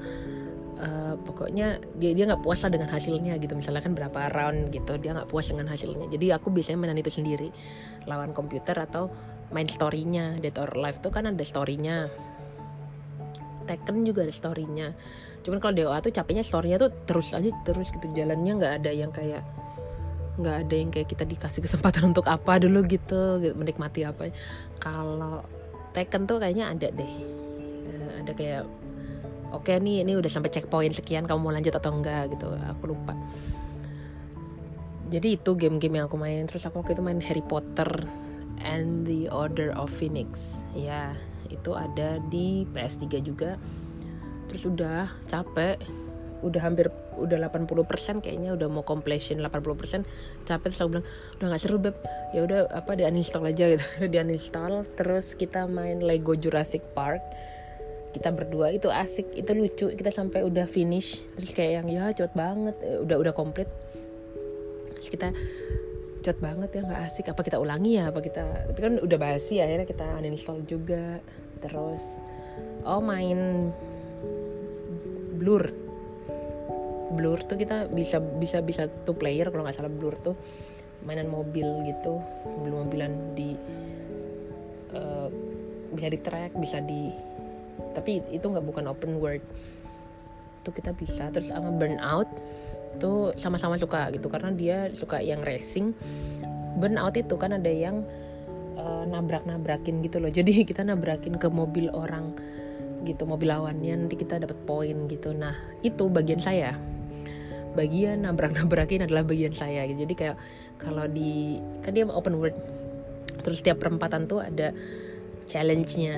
[0.79, 3.53] uh, pokoknya dia dia nggak puas lah dengan hasilnya gitu.
[3.53, 6.07] Misalnya kan berapa round gitu dia nggak puas dengan hasilnya.
[6.09, 7.51] Jadi aku biasanya mainan itu sendiri
[8.07, 9.11] lawan komputer atau
[9.51, 10.39] main storynya.
[10.39, 12.07] Dead or Alive tuh kan ada storynya.
[13.67, 14.95] Tekken juga ada storynya.
[15.45, 18.09] Cuman kalau DOA tuh capeknya storynya tuh terus aja terus gitu.
[18.15, 19.43] Jalannya nggak ada yang kayak
[20.39, 24.31] nggak ada yang kayak kita dikasih kesempatan untuk apa dulu gitu, gitu menikmati apa.
[24.79, 25.43] Kalau
[25.93, 27.13] Tekken tuh kayaknya ada deh.
[27.89, 28.63] Uh, ada kayak
[29.53, 32.33] oke nih ini udah sampai checkpoint sekian kamu mau lanjut atau enggak?
[32.33, 33.13] Gitu aku lupa.
[35.09, 36.45] Jadi itu game-game yang aku main.
[36.45, 37.89] Terus aku waktu itu main Harry Potter
[38.61, 40.61] and the Order of Phoenix.
[40.77, 41.17] Ya
[41.49, 43.57] itu ada di PS3 juga.
[44.49, 45.81] Terus udah capek.
[46.39, 46.87] Udah hampir
[47.19, 50.07] udah 80% kayaknya udah mau completion 80%
[50.47, 51.07] capek terus aku bilang
[51.41, 51.97] udah nggak seru beb.
[52.31, 53.85] Ya udah apa di uninstall aja gitu.
[54.07, 57.25] Di uninstall terus kita main Lego Jurassic Park
[58.09, 59.85] kita berdua itu asik itu lucu.
[59.93, 62.75] Kita sampai udah finish terus kayak yang ya cepet banget.
[62.81, 63.69] Eh, udah udah komplit.
[64.97, 65.27] Terus kita
[66.25, 67.25] cepet banget ya nggak asik.
[67.29, 68.09] Apa kita ulangi ya?
[68.09, 71.21] Apa kita tapi kan udah basi akhirnya kita uninstall juga.
[71.61, 72.17] Terus
[72.85, 73.69] oh main
[75.37, 75.69] blur.
[77.09, 80.33] Blur tuh kita bisa bisa bisa two player kalau nggak salah blur tuh
[81.05, 82.17] mainan mobil gitu.
[82.57, 83.53] Mobil mobilan di
[84.97, 85.29] uh,
[85.93, 87.28] bisa di track bisa di
[87.93, 89.43] tapi itu nggak bukan open world
[90.61, 92.27] tuh kita bisa terus sama burnout
[92.99, 94.27] tuh sama-sama suka gitu.
[94.27, 95.95] Karena dia suka yang racing.
[96.79, 98.03] Burnout itu kan ada yang
[98.79, 100.31] uh, nabrak-nabrakin gitu loh.
[100.37, 102.35] Jadi kita nabrakin ke mobil orang
[103.07, 105.31] gitu mobil lawannya nanti kita dapat poin gitu.
[105.31, 106.75] Nah itu bagian saya.
[107.77, 110.03] Bagian nabrak-nabrakin adalah bagian saya gitu.
[110.03, 110.37] Jadi kayak
[110.79, 112.57] kalau di kan dia open world
[113.39, 114.75] terus setiap perempatan tuh ada
[115.49, 116.15] challenge-nya.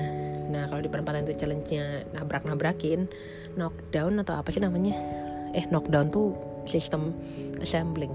[0.52, 3.08] Nah kalau di perempatan itu challenge-nya nabrak-nabrakin
[3.56, 4.94] knockdown atau apa sih namanya?
[5.56, 6.36] Eh knockdown tuh
[6.68, 7.16] sistem
[7.58, 8.12] assembling.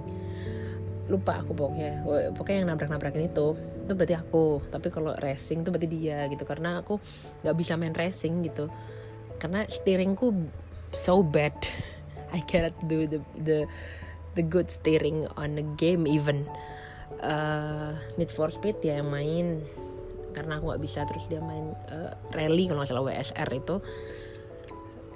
[1.10, 2.06] Lupa aku pokoknya.
[2.38, 4.62] Pokoknya yang nabrak-nabrakin itu itu berarti aku.
[4.70, 6.44] Tapi kalau racing itu berarti dia gitu.
[6.46, 7.02] Karena aku
[7.42, 8.70] nggak bisa main racing gitu.
[9.42, 10.32] Karena steeringku
[10.94, 11.56] so bad.
[12.36, 13.60] I cannot do the the
[14.36, 16.46] the good steering on the game even.
[17.18, 19.66] Uh, Need for Speed ya main
[20.36, 23.76] karena aku nggak bisa terus dia main uh, rally kalau nggak salah WSR itu.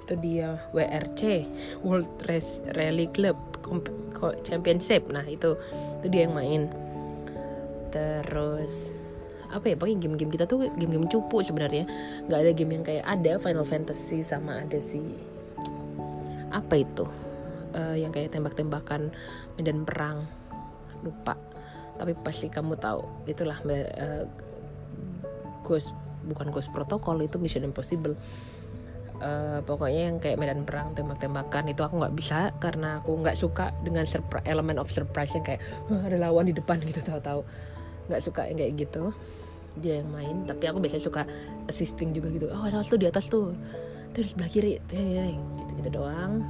[0.02, 1.22] Itu dia WRC
[1.86, 3.38] World Race Rally Club
[4.42, 5.06] Championship.
[5.10, 5.54] Nah itu
[6.02, 6.66] itu dia yang main.
[7.94, 8.90] Terus
[9.52, 11.86] apa ya pokoknya game-game kita tuh game-game cupu sebenarnya.
[12.26, 15.00] Nggak ada game yang kayak ada Final Fantasy sama ada si
[16.50, 17.06] apa itu?
[17.72, 19.14] Uh, yang kayak tembak-tembakan
[19.56, 20.26] medan perang.
[21.06, 21.38] Lupa.
[21.96, 24.24] Tapi pasti kamu tahu itulah uh,
[25.62, 25.94] Ghost
[26.26, 28.14] bukan Ghost Protocol itu Mission Impossible.
[29.22, 33.70] Uh, pokoknya yang kayak medan perang tembak-tembakan itu aku nggak bisa karena aku nggak suka
[33.86, 34.02] dengan
[34.42, 35.62] elemen of surprise yang kayak
[35.94, 37.46] ada lawan di depan gitu tahu-tahu.
[38.10, 39.14] Nggak suka yang kayak gitu.
[39.78, 41.22] Dia yang main tapi aku biasanya suka
[41.70, 42.50] assisting juga gitu.
[42.50, 43.54] Oh atas tuh di atas tuh.
[44.12, 45.38] Terus sebelah kiri gitu.
[45.78, 46.42] gitu doang.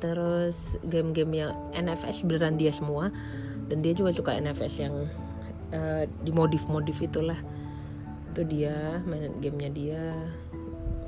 [0.00, 3.08] Terus game-game yang NFS beneran dia semua.
[3.68, 5.06] Dan dia juga suka NFS yang
[5.74, 7.38] uh, dimodif-modif itulah
[8.30, 10.02] itu dia main gamenya dia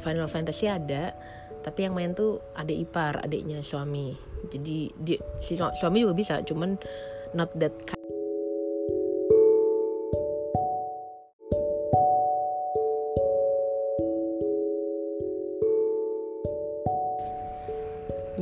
[0.02, 1.14] Final Fantasy ada
[1.62, 4.18] tapi yang main tuh adik ipar adiknya suami
[4.50, 6.74] jadi dia si suami juga bisa cuman
[7.38, 7.72] not that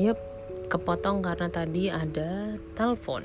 [0.00, 0.16] Yep,
[0.72, 3.20] kepotong karena tadi ada telepon.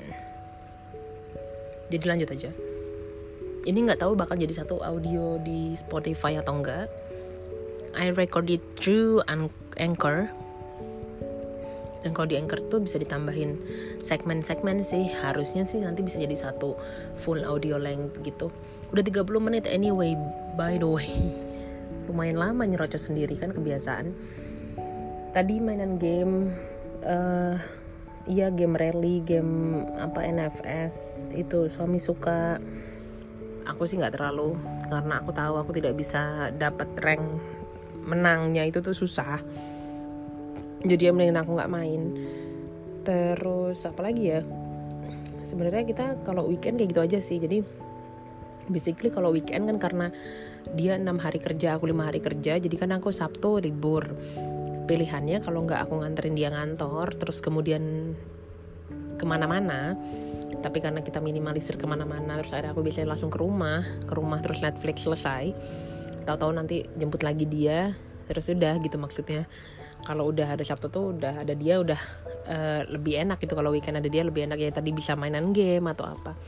[1.88, 2.50] Jadi lanjut aja.
[3.66, 6.86] Ini nggak tahu bakal jadi satu audio di Spotify atau enggak.
[7.98, 9.26] I record it through
[9.74, 10.30] Anchor.
[12.06, 13.58] Dan kalau di Anchor tuh bisa ditambahin
[14.06, 15.10] segmen-segmen sih.
[15.10, 16.78] Harusnya sih nanti bisa jadi satu
[17.18, 18.54] full audio length gitu.
[18.94, 20.14] Udah 30 menit anyway,
[20.54, 21.10] by the way.
[22.06, 24.14] Lumayan lama nyerocos sendiri kan kebiasaan.
[25.34, 26.54] Tadi mainan game
[27.02, 27.58] uh,
[28.30, 32.62] iya game rally game apa NFS itu suami suka
[33.66, 34.54] aku sih nggak terlalu
[34.86, 37.22] karena aku tahu aku tidak bisa dapat rank
[38.06, 39.42] menangnya itu tuh susah.
[40.86, 42.02] Jadi ya mendingan aku nggak main.
[43.02, 44.40] Terus apa lagi ya?
[45.42, 47.42] Sebenarnya kita kalau weekend kayak gitu aja sih.
[47.42, 47.66] Jadi
[48.70, 50.06] basically kalau weekend kan karena
[50.74, 52.62] dia enam hari kerja aku lima hari kerja.
[52.62, 54.06] Jadi kan aku sabtu libur.
[54.86, 58.14] Pilihannya kalau nggak aku nganterin dia ngantor terus kemudian
[59.18, 59.98] ke mana-mana
[60.46, 64.38] tapi karena kita minimalisir ke mana-mana terus ada aku biasanya langsung ke rumah ke rumah
[64.42, 65.50] terus Netflix selesai.
[66.26, 67.94] Tahu-tahu nanti jemput lagi dia
[68.26, 69.46] terus udah gitu maksudnya.
[70.06, 71.98] Kalau udah ada Sabtu tuh udah ada dia udah
[72.46, 73.58] uh, lebih enak gitu.
[73.58, 76.38] Kalau weekend ada dia lebih enak ya tadi bisa mainan game atau apa.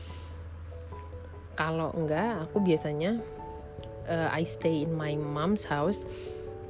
[1.59, 3.19] Kalau enggak aku biasanya
[4.07, 6.07] uh, I stay in my mom's house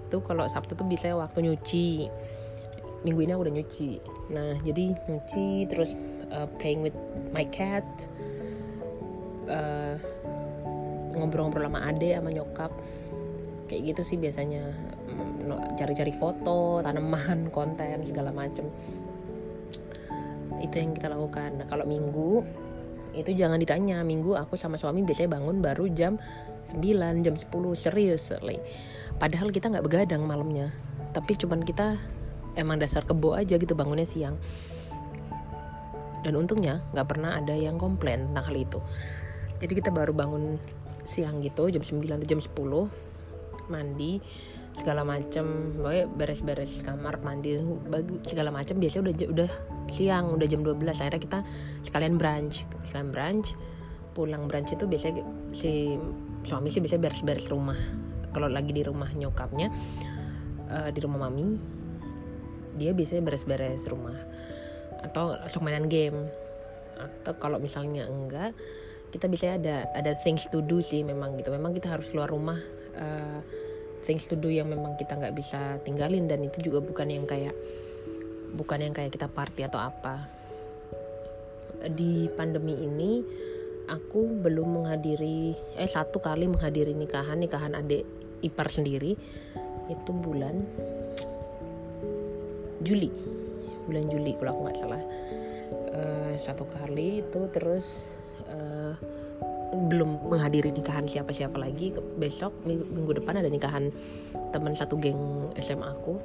[0.10, 2.10] itu kalau Sabtu tuh bisa waktu nyuci.
[3.06, 3.92] Minggu ini aku udah nyuci.
[4.34, 5.94] Nah jadi nyuci terus
[6.34, 6.96] uh, playing with
[7.34, 7.86] my cat
[9.50, 9.98] uh,
[11.14, 12.72] ngobrol-ngobrol sama ade sama nyokap.
[13.70, 14.64] Kayak gitu sih biasanya.
[15.10, 18.70] Mm, cari-cari foto tanaman konten segala macem.
[20.62, 21.60] Itu yang kita lakukan.
[21.62, 22.46] Nah kalau minggu
[23.14, 24.02] itu jangan ditanya.
[24.06, 26.18] Minggu aku sama suami biasanya bangun baru jam
[26.70, 28.30] 9 jam 10 serius
[29.18, 30.72] padahal kita nggak begadang malamnya.
[31.10, 31.98] Tapi cuman kita
[32.54, 34.38] emang dasar kebo aja gitu bangunnya siang
[36.24, 38.80] dan untungnya nggak pernah ada yang komplain tentang hal itu.
[39.60, 40.60] Jadi kita baru bangun
[41.04, 44.22] siang gitu jam 9 atau jam 10 mandi
[44.78, 45.76] segala macem.
[46.16, 47.60] Beres-beres kamar mandi
[48.24, 48.80] segala macem.
[48.80, 49.50] Biasanya udah udah
[49.92, 51.40] siang udah jam 12 akhirnya kita
[51.84, 52.64] sekalian brunch.
[52.88, 53.56] Sekalian brunch
[54.14, 55.24] pulang brunch itu biasanya
[55.56, 55.96] si
[56.44, 57.80] suami sih biasanya beres-beres rumah.
[58.30, 59.68] Kalau lagi di rumah nyokapnya
[60.70, 61.58] uh, di rumah mami
[62.80, 64.16] dia biasanya beres-beres rumah
[65.04, 66.28] atau langsung mainan game.
[67.00, 68.52] Atau kalau misalnya enggak
[69.10, 71.50] kita bisa ada ada things to do sih memang gitu.
[71.50, 72.60] Memang kita harus keluar rumah
[72.98, 73.40] uh,
[74.06, 76.30] things to do yang memang kita nggak bisa tinggalin.
[76.30, 77.56] Dan itu juga bukan yang kayak
[78.54, 80.28] bukan yang kayak kita party atau apa.
[81.80, 83.24] Di pandemi ini
[83.88, 88.06] aku belum menghadiri eh satu kali menghadiri nikahan nikahan adik
[88.44, 89.16] ipar sendiri.
[89.90, 90.54] Itu bulan
[92.86, 93.39] Juli
[93.90, 95.02] bulan Juli kalau aku nggak salah.
[95.90, 98.06] Uh, satu kali itu terus
[98.48, 98.94] uh,
[99.70, 101.94] belum menghadiri nikahan siapa-siapa lagi.
[102.18, 103.90] Besok minggu, depan ada nikahan
[104.54, 106.22] teman satu geng SMA aku.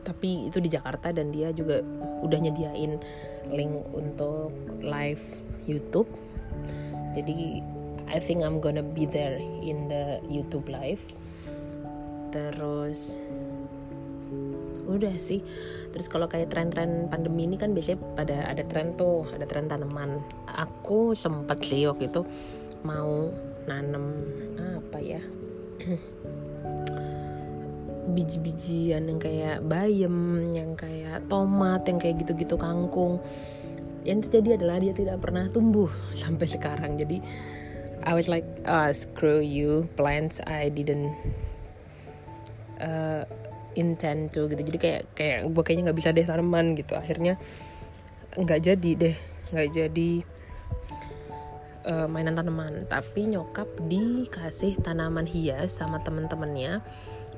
[0.00, 1.84] Tapi itu di Jakarta dan dia juga
[2.24, 2.96] udah nyediain
[3.52, 5.22] link untuk live
[5.68, 6.08] YouTube.
[7.12, 7.60] Jadi
[8.10, 11.02] I think I'm gonna be there in the YouTube live.
[12.30, 13.20] Terus
[14.96, 15.44] udah sih.
[15.94, 20.22] Terus kalau kayak tren-tren pandemi ini kan biasanya pada ada tren tuh ada tren tanaman.
[20.50, 22.22] Aku sempat sih waktu itu
[22.82, 23.28] mau
[23.68, 24.24] nanam
[24.56, 25.20] apa ya
[28.16, 33.22] biji-bijian yang kayak bayam yang kayak tomat yang kayak gitu-gitu kangkung.
[34.02, 36.98] Yang terjadi adalah dia tidak pernah tumbuh sampai sekarang.
[36.98, 37.22] Jadi
[38.00, 41.12] I was like uh, screw you plants I didn't
[42.80, 43.28] uh,
[43.78, 44.62] intend to gitu.
[44.62, 46.96] Jadi kayak kayak gue kayaknya nggak bisa deh tanaman gitu.
[46.98, 47.38] Akhirnya
[48.34, 49.16] nggak jadi deh.
[49.50, 50.10] Nggak jadi
[51.86, 52.86] uh, mainan tanaman.
[52.86, 56.82] Tapi nyokap dikasih tanaman hias sama temen-temennya.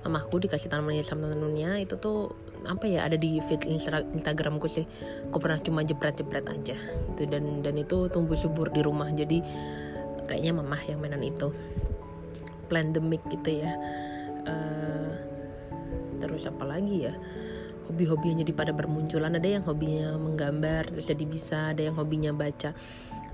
[0.03, 1.81] Mamahku dikasih tanaman hias sama temen-temennya.
[1.85, 3.67] Itu tuh apa ya ada di feed
[4.15, 4.87] Instagramku sih.
[5.31, 6.77] Aku pernah cuma jepret-jepret aja
[7.13, 7.23] gitu.
[7.29, 9.11] Dan dan itu tumbuh subur di rumah.
[9.13, 9.43] Jadi
[10.27, 11.53] kayaknya mamah yang mainan itu.
[12.73, 13.77] Pandemic gitu ya.
[14.43, 15.32] Uh,
[16.23, 17.15] terus apa lagi ya?
[17.91, 22.71] Hobi-hobinya jadi pada bermunculan ada yang hobinya menggambar terus jadi bisa ada yang hobinya baca.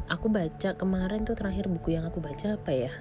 [0.09, 2.93] Aku baca kemarin tuh terakhir buku yang aku baca apa ya?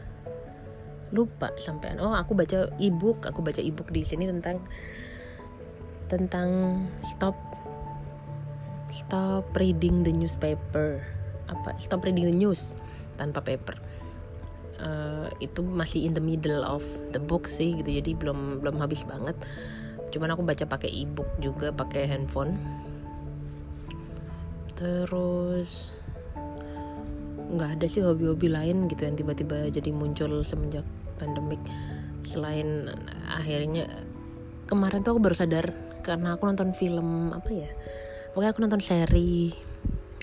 [1.16, 2.04] Lupa sampean.
[2.04, 3.24] Oh aku baca ebook.
[3.24, 4.60] Aku baca ebook di sini tentang
[6.12, 7.36] tentang stop
[8.92, 11.00] stop reading the newspaper.
[11.48, 11.80] Apa?
[11.80, 12.76] Stop reading the news
[13.16, 13.80] tanpa paper.
[14.78, 16.84] Uh, itu masih in the middle of
[17.16, 18.04] the book sih gitu.
[18.04, 19.40] Jadi belum belum habis banget
[20.12, 22.56] cuman aku baca pakai ebook juga pakai handphone.
[24.78, 25.92] Terus
[27.48, 30.84] nggak ada sih hobi-hobi lain gitu yang tiba-tiba jadi muncul semenjak
[31.18, 31.60] pandemik.
[32.28, 32.92] Selain
[33.28, 33.88] akhirnya
[34.68, 35.72] kemarin tuh aku baru sadar
[36.04, 37.70] karena aku nonton film apa ya
[38.32, 39.52] pokoknya aku nonton seri.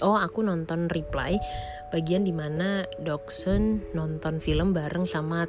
[0.03, 1.39] Oh aku nonton reply
[1.95, 5.47] bagian di mana Doksun nonton film bareng sama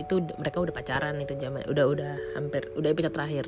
[0.00, 3.44] Itu mereka udah pacaran itu zaman udah udah hampir udah episode terakhir.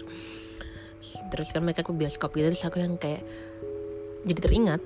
[1.33, 3.25] Terus kan mereka ke bioskop gitu terus aku yang kayak
[4.23, 4.83] jadi teringat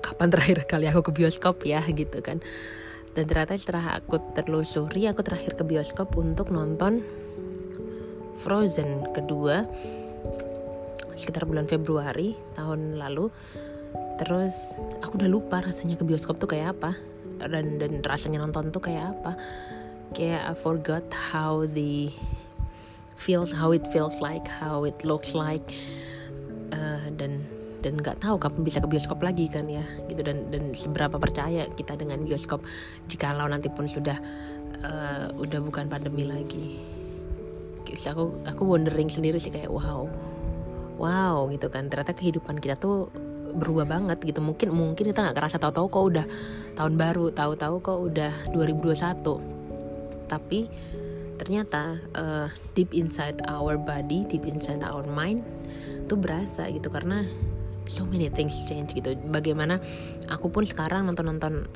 [0.00, 2.40] kapan terakhir kali aku ke bioskop ya gitu kan.
[3.12, 7.02] Dan ternyata setelah aku terlusuri aku terakhir ke bioskop untuk nonton
[8.38, 9.66] Frozen kedua
[11.18, 13.28] sekitar bulan Februari tahun lalu.
[14.18, 16.94] Terus aku udah lupa rasanya ke bioskop tuh kayak apa
[17.38, 19.38] dan dan rasanya nonton tuh kayak apa?
[20.16, 22.10] Kayak I forgot how the
[23.18, 25.64] feels how it feels like how it looks like.
[26.74, 27.42] Uh, dan
[27.78, 30.22] dan nggak tahu kapan bisa ke bioskop lagi kan ya gitu.
[30.26, 32.64] Dan dan seberapa percaya kita dengan bioskop
[33.06, 34.18] jikalau nanti pun sudah
[34.82, 36.80] uh, udah bukan pandemi lagi.
[37.88, 40.10] Terus aku aku wondering sendiri sih kayak wow
[40.98, 41.86] wow gitu kan.
[41.88, 43.08] Ternyata kehidupan kita tuh
[43.54, 44.44] berubah banget gitu.
[44.44, 46.26] Mungkin mungkin kita nggak kerasa tahu-tahu kok udah
[46.78, 50.70] tahun baru tahu-tahu kok udah 2021 tapi
[51.38, 52.46] ternyata uh,
[52.78, 55.42] deep inside our body deep inside our mind
[56.06, 57.26] tuh berasa gitu karena
[57.88, 59.16] so many things change gitu.
[59.32, 59.80] Bagaimana
[60.28, 61.66] aku pun sekarang nonton-nonton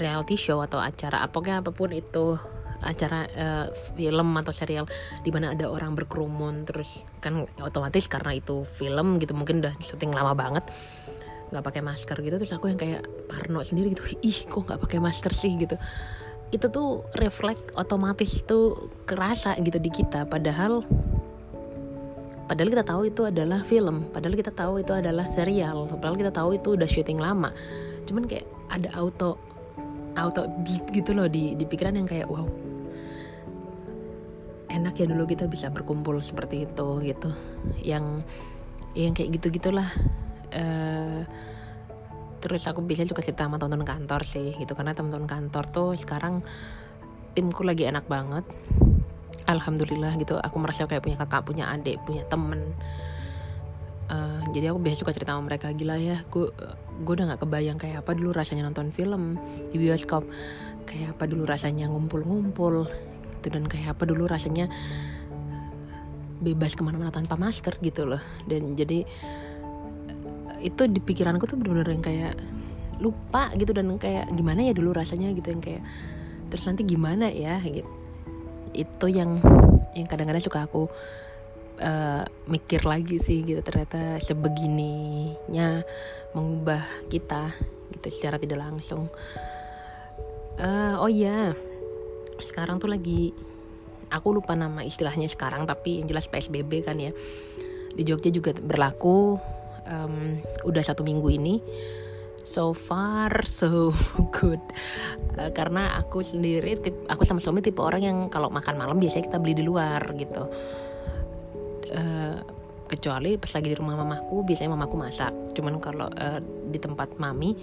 [0.00, 2.40] reality show atau acara apa pun apa pun itu
[2.80, 4.88] acara uh, film atau serial
[5.20, 10.16] di mana ada orang berkerumun terus kan otomatis karena itu film gitu mungkin udah syuting
[10.16, 10.64] lama banget
[11.50, 14.06] nggak pakai masker gitu terus aku yang kayak parno sendiri gitu.
[14.30, 15.74] Ih kok nggak pakai masker sih gitu.
[16.50, 20.26] Itu tuh refleks otomatis tuh kerasa gitu di kita.
[20.26, 20.86] Padahal
[22.50, 26.58] padahal kita tahu itu adalah film padahal kita tahu itu adalah serial padahal kita tahu
[26.58, 27.54] itu udah syuting lama.
[28.06, 29.38] Cuman kayak ada auto
[30.18, 30.50] auto
[30.90, 32.50] gitu loh di di pikiran yang kayak wow
[34.70, 37.30] enak ya dulu kita bisa berkumpul seperti itu gitu.
[37.82, 38.26] Yang
[38.94, 39.86] yang kayak gitu gitulah
[40.54, 41.20] uh,
[42.40, 44.72] terus aku bisa juga cerita sama teman-teman kantor sih gitu.
[44.72, 46.40] Karena teman-teman kantor tuh sekarang
[47.36, 48.42] timku lagi enak banget.
[49.46, 50.38] Alhamdulillah gitu.
[50.40, 52.74] Aku merasa kayak punya kakak punya adik punya temen.
[54.10, 56.50] Uh, jadi aku biasa suka cerita sama mereka gila ya gue
[57.06, 59.38] gue udah nggak kebayang kayak apa dulu rasanya nonton film
[59.70, 60.26] di bioskop.
[60.88, 62.90] Kayak apa dulu rasanya ngumpul-ngumpul
[63.38, 63.48] gitu.
[63.52, 64.66] Dan kayak apa dulu rasanya
[66.40, 68.22] bebas ke mana-mana tanpa masker gitu loh.
[68.48, 69.04] Dan jadi
[70.60, 72.34] itu di pikiranku tuh bener-bener yang kayak
[73.00, 75.82] lupa gitu dan kayak gimana ya dulu rasanya gitu yang kayak
[76.52, 77.58] terus nanti gimana ya?
[77.64, 77.88] Gitu.
[78.76, 79.40] Itu yang
[79.96, 80.86] yang kadang-kadang suka aku
[81.80, 85.82] uh, mikir lagi sih gitu ternyata sebegininya
[86.36, 87.50] mengubah kita
[87.96, 89.08] gitu secara tidak langsung.
[90.60, 91.56] Uh, oh iya
[92.40, 93.32] sekarang tuh lagi
[94.12, 97.10] aku lupa nama istilahnya sekarang tapi yang jelas PSBB kan ya.
[97.90, 99.34] Di Jogja juga berlaku
[99.90, 101.58] um, udah satu minggu ini.
[102.40, 103.92] So far so
[104.36, 104.62] good.
[105.36, 109.28] Uh, karena aku sendiri tip aku sama suami tipe orang yang kalau makan malam biasanya
[109.28, 110.48] kita beli di luar gitu.
[111.90, 112.38] Uh,
[112.90, 115.32] kecuali pas lagi di rumah mamaku biasanya mamaku masak.
[115.52, 117.54] Cuman kalau uh, di tempat mami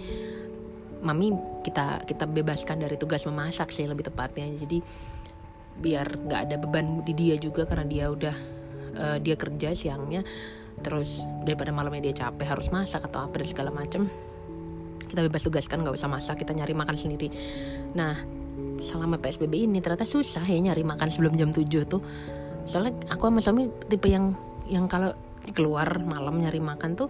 [0.98, 1.30] mami
[1.62, 4.46] kita kita bebaskan dari tugas memasak sih lebih tepatnya.
[4.46, 4.78] Jadi
[5.78, 8.36] biar nggak ada beban di dia juga karena dia udah
[8.98, 10.26] uh, dia kerja siangnya
[10.80, 14.06] terus daripada malamnya dia capek harus masak atau apa dan segala macem
[15.08, 17.32] kita bebas tugaskan nggak usah masak kita nyari makan sendiri.
[17.96, 18.14] Nah
[18.78, 22.04] selama psbb ini ternyata susah ya nyari makan sebelum jam 7 tuh.
[22.68, 24.36] Soalnya aku sama suami tipe yang
[24.68, 25.16] yang kalau
[25.56, 27.08] keluar malam nyari makan tuh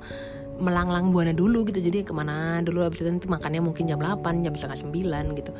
[0.62, 1.82] melanglang buana dulu gitu.
[1.82, 4.78] Jadi ke mana dulu habis itu nanti makannya mungkin jam 8 jam setengah
[5.34, 5.52] 9 gitu.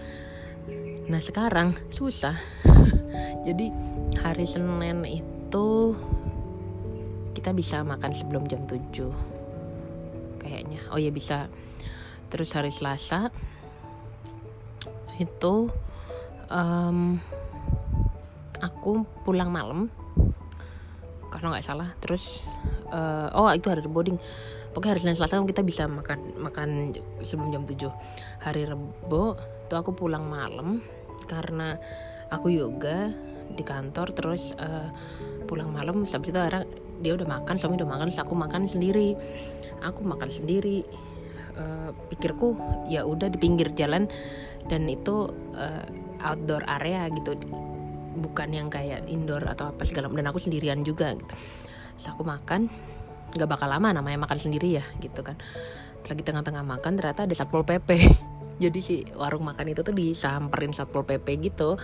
[1.10, 2.38] Nah sekarang susah.
[3.46, 3.74] Jadi
[4.22, 5.96] hari Senin itu
[7.38, 10.82] kita bisa makan sebelum jam 7 kayaknya.
[10.90, 11.46] Oh ya bisa.
[12.34, 13.30] Terus hari Selasa
[15.22, 15.70] itu
[16.50, 17.14] um,
[18.58, 19.86] aku pulang malam
[21.30, 21.94] kalau nggak salah.
[22.02, 22.42] Terus
[22.90, 24.18] uh, oh itu hari boarding
[24.74, 26.90] pokoknya hari Senin Selasa kita bisa makan makan
[27.22, 27.86] sebelum jam 7
[28.42, 29.38] hari Rebo
[29.70, 30.82] tuh aku pulang malam
[31.30, 31.78] karena
[32.34, 33.14] aku yoga
[33.54, 34.10] di kantor.
[34.10, 34.90] Terus uh,
[35.46, 39.14] pulang malam habis itu orang dia udah makan suami udah makan aku makan sendiri.
[39.84, 40.82] Aku makan sendiri.
[41.58, 42.54] Uh, pikirku
[42.86, 44.06] ya udah di pinggir jalan
[44.70, 45.84] dan itu uh,
[46.22, 47.34] outdoor area gitu.
[48.18, 51.34] Bukan yang kayak indoor atau apa segala dan aku sendirian juga gitu.
[51.98, 52.70] Terus aku makan
[53.34, 55.34] nggak bakal lama namanya makan sendiri ya gitu kan.
[56.06, 57.90] Lagi tengah-tengah makan ternyata ada satpol pp
[58.62, 61.78] jadi si warung makan itu tuh disamperin satpol pp gitu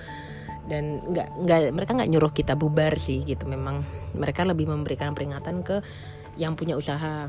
[0.64, 3.44] dan nggak nggak mereka nggak nyuruh kita bubar sih gitu.
[3.44, 3.84] Memang
[4.16, 5.84] mereka lebih memberikan peringatan ke
[6.40, 7.28] yang punya usaha.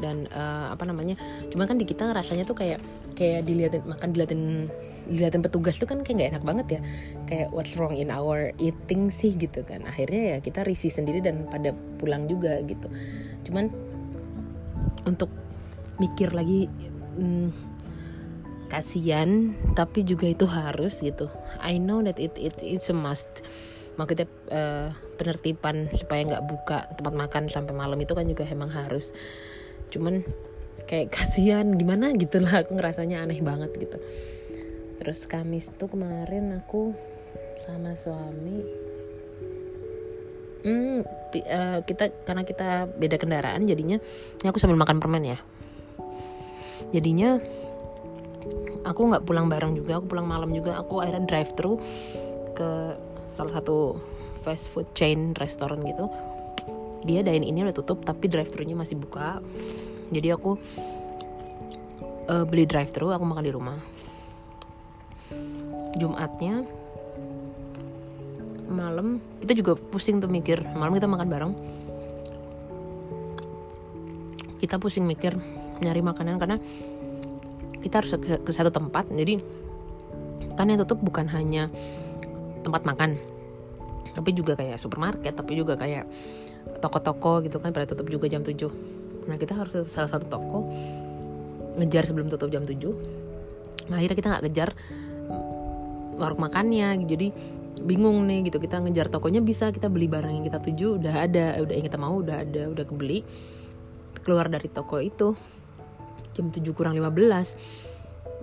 [0.00, 1.12] Dan uh, apa namanya
[1.52, 2.80] cuma kan di kita rasanya tuh kayak
[3.12, 4.72] kayak dilihatin makan dilihatin
[5.12, 6.80] dilihatin petugas tuh kan kayak nggak enak banget ya.
[7.28, 9.84] Kayak what's wrong in our eating sih gitu kan.
[9.84, 12.88] Akhirnya ya kita risih sendiri dan pada pulang juga gitu.
[13.44, 13.68] Cuman
[15.04, 15.28] untuk
[16.00, 16.64] mikir lagi
[17.20, 17.69] hmm,
[18.70, 21.26] kasihan tapi juga itu harus gitu.
[21.58, 23.42] I know that it it it's a must.
[23.98, 29.12] Makanya uh, penertiban supaya nggak buka tempat makan sampai malam itu kan juga emang harus.
[29.90, 30.22] Cuman
[30.86, 33.98] kayak kasihan gimana gitu lah aku ngerasanya aneh banget gitu.
[35.02, 36.94] Terus Kamis tuh kemarin aku
[37.60, 38.88] sama suami
[40.64, 41.00] hmm,
[41.36, 44.00] uh, kita karena kita beda kendaraan jadinya
[44.40, 45.38] ini aku sambil makan permen ya.
[46.90, 47.38] Jadinya
[48.84, 50.80] aku nggak pulang bareng juga aku pulang malam juga.
[50.80, 51.80] Aku akhirnya drive thru
[52.56, 52.96] ke
[53.30, 54.00] salah satu
[54.42, 56.08] fast food chain restoran gitu.
[57.04, 59.40] Dia dine ini udah tutup tapi drive thru nya masih buka.
[60.10, 60.58] Jadi aku
[62.28, 63.78] uh, beli drive thru aku makan di rumah.
[65.96, 66.64] Jumatnya
[68.70, 70.62] malam kita juga pusing tuh mikir.
[70.76, 71.52] Malam kita makan bareng.
[74.60, 75.34] Kita pusing mikir
[75.80, 76.60] nyari makanan karena
[77.80, 79.08] kita harus ke, satu tempat.
[79.08, 79.40] Jadi
[80.56, 81.68] kan yang tutup bukan hanya
[82.60, 83.16] tempat makan
[84.10, 86.04] tapi juga kayak supermarket tapi juga kayak
[86.82, 90.66] toko-toko gitu kan pada tutup juga jam 7 nah kita harus ke salah satu toko
[91.78, 92.76] ngejar sebelum tutup jam 7
[93.88, 94.70] nah akhirnya kita nggak ngejar
[96.20, 97.00] warung makannya.
[97.08, 97.32] Jadi
[97.80, 101.56] bingung nih gitu kita ngejar tokonya bisa kita beli barang yang kita tuju udah ada
[101.64, 103.24] udah yang kita mau udah ada udah kebeli
[104.20, 105.32] keluar dari toko itu
[106.36, 107.10] jam 7 kurang 15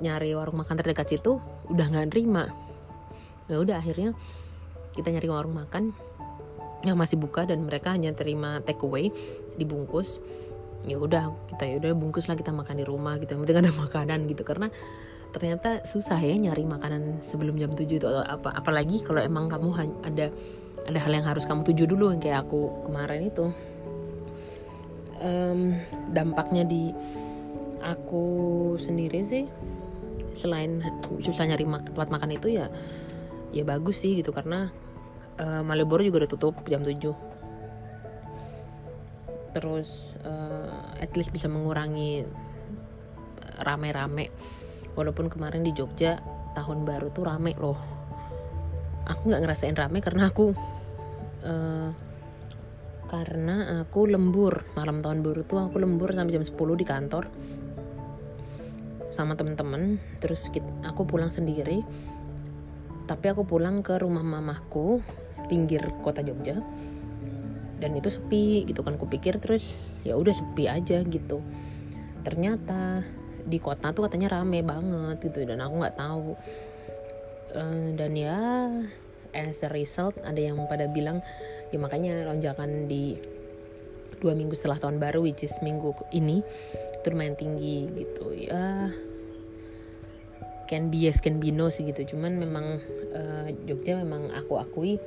[0.01, 2.49] nyari warung makan terdekat situ udah nggak nerima.
[3.47, 4.13] Ya udah akhirnya
[4.93, 5.95] kita nyari warung makan
[6.85, 9.09] yang masih buka dan mereka hanya terima take away
[9.57, 10.21] dibungkus.
[10.85, 13.33] Ya udah kita ya udah bungkus lah kita makan di rumah gitu.
[13.33, 14.45] Penting ada makanan gitu.
[14.45, 14.69] Karena
[15.33, 19.69] ternyata susah ya nyari makanan sebelum jam 7 itu atau apa apalagi kalau emang kamu
[20.05, 20.31] ada
[20.87, 23.45] ada hal yang harus kamu tuju dulu yang kayak aku kemarin itu.
[25.17, 25.73] Um,
[26.13, 26.93] dampaknya di
[27.81, 28.25] aku
[28.81, 29.45] sendiri sih
[30.37, 30.85] selain
[31.21, 32.69] susah nyari mak tempat makan itu ya
[33.55, 34.69] ya bagus sih gitu karena
[35.41, 37.11] uh, Malioboro juga udah tutup jam 7
[39.57, 40.69] terus uh,
[41.01, 42.21] at least bisa mengurangi
[43.61, 44.29] rame-rame.
[44.93, 46.21] Walaupun kemarin di Jogja
[46.53, 47.77] tahun baru tuh rame loh.
[49.07, 50.53] Aku nggak ngerasain rame karena aku
[51.45, 51.89] uh,
[53.07, 54.67] karena aku lembur.
[54.77, 57.23] Malam tahun baru tuh aku lembur sampai jam 10 di kantor
[59.17, 61.81] sama temen-temen terus kita, aku pulang sendiri.
[63.09, 65.01] Tapi aku pulang ke rumah mamahku
[65.49, 66.61] pinggir kota Jogja.
[67.81, 71.41] Dan itu sepi gitu kan kupikir terus ya udah sepi aja gitu.
[72.21, 73.01] Ternyata
[73.47, 76.37] di kota tuh katanya rame banget gitu dan aku nggak tahu.
[77.55, 78.37] Uh, dan ya
[79.31, 81.23] as a result ada yang pada bilang
[81.71, 83.15] ya makanya lonjakan di
[84.19, 86.43] dua minggu setelah tahun baru which is minggu ini
[86.97, 88.35] itu lumayan tinggi gitu.
[88.35, 88.91] Ya
[90.67, 92.15] can be yes can be no sih gitu.
[92.15, 92.83] Cuman memang
[93.15, 94.99] uh, Jogja memang aku akui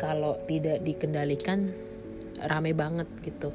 [0.00, 1.68] kalau tidak dikendalikan
[2.46, 3.52] rame banget gitu.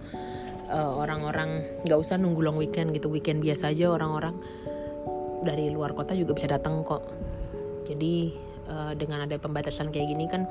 [0.71, 3.07] Uh, orang-orang nggak usah nunggu long weekend gitu.
[3.11, 4.35] Weekend biasa aja orang-orang
[5.41, 7.01] dari luar kota juga bisa datang kok.
[7.89, 8.31] Jadi
[8.69, 10.45] uh, dengan ada pembatasan kayak gini kan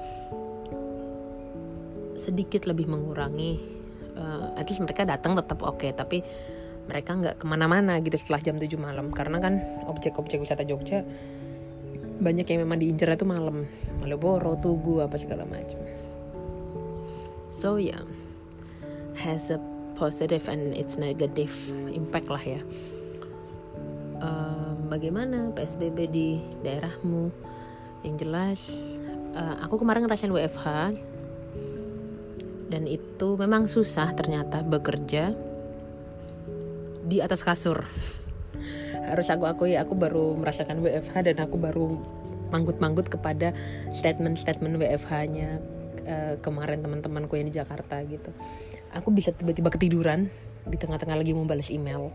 [2.20, 3.80] sedikit lebih mengurangi
[4.12, 5.80] uh, at least mereka datang tetap oke.
[5.80, 6.20] Okay, tapi
[6.90, 9.14] mereka nggak ke mana-mana gitu setelah jam 7 malam.
[9.14, 11.06] Karena kan objek-objek wisata Jogja
[12.20, 13.70] banyak yang memang diincar itu malam.
[14.02, 15.78] Malioboro, Tugu apa segala macam.
[17.54, 18.02] So yeah
[19.20, 19.60] has a
[20.00, 21.52] positive and its negative
[21.92, 22.60] impact lah ya.
[24.20, 26.28] Uh, bagaimana PSBB di
[26.64, 27.28] daerahmu?
[28.00, 28.60] Yang jelas
[29.36, 30.96] uh, aku kemarin ngerasain WFH
[32.72, 35.36] dan itu memang susah ternyata bekerja
[37.10, 37.82] di atas kasur.
[39.02, 41.98] Harus aku akui aku baru merasakan WFH dan aku baru
[42.54, 43.50] manggut-manggut kepada
[43.90, 45.58] statement-statement WFH-nya
[46.06, 48.30] uh, kemarin teman-temanku yang di Jakarta gitu.
[48.94, 50.30] Aku bisa tiba-tiba ketiduran
[50.66, 52.14] di tengah-tengah lagi mau balas email.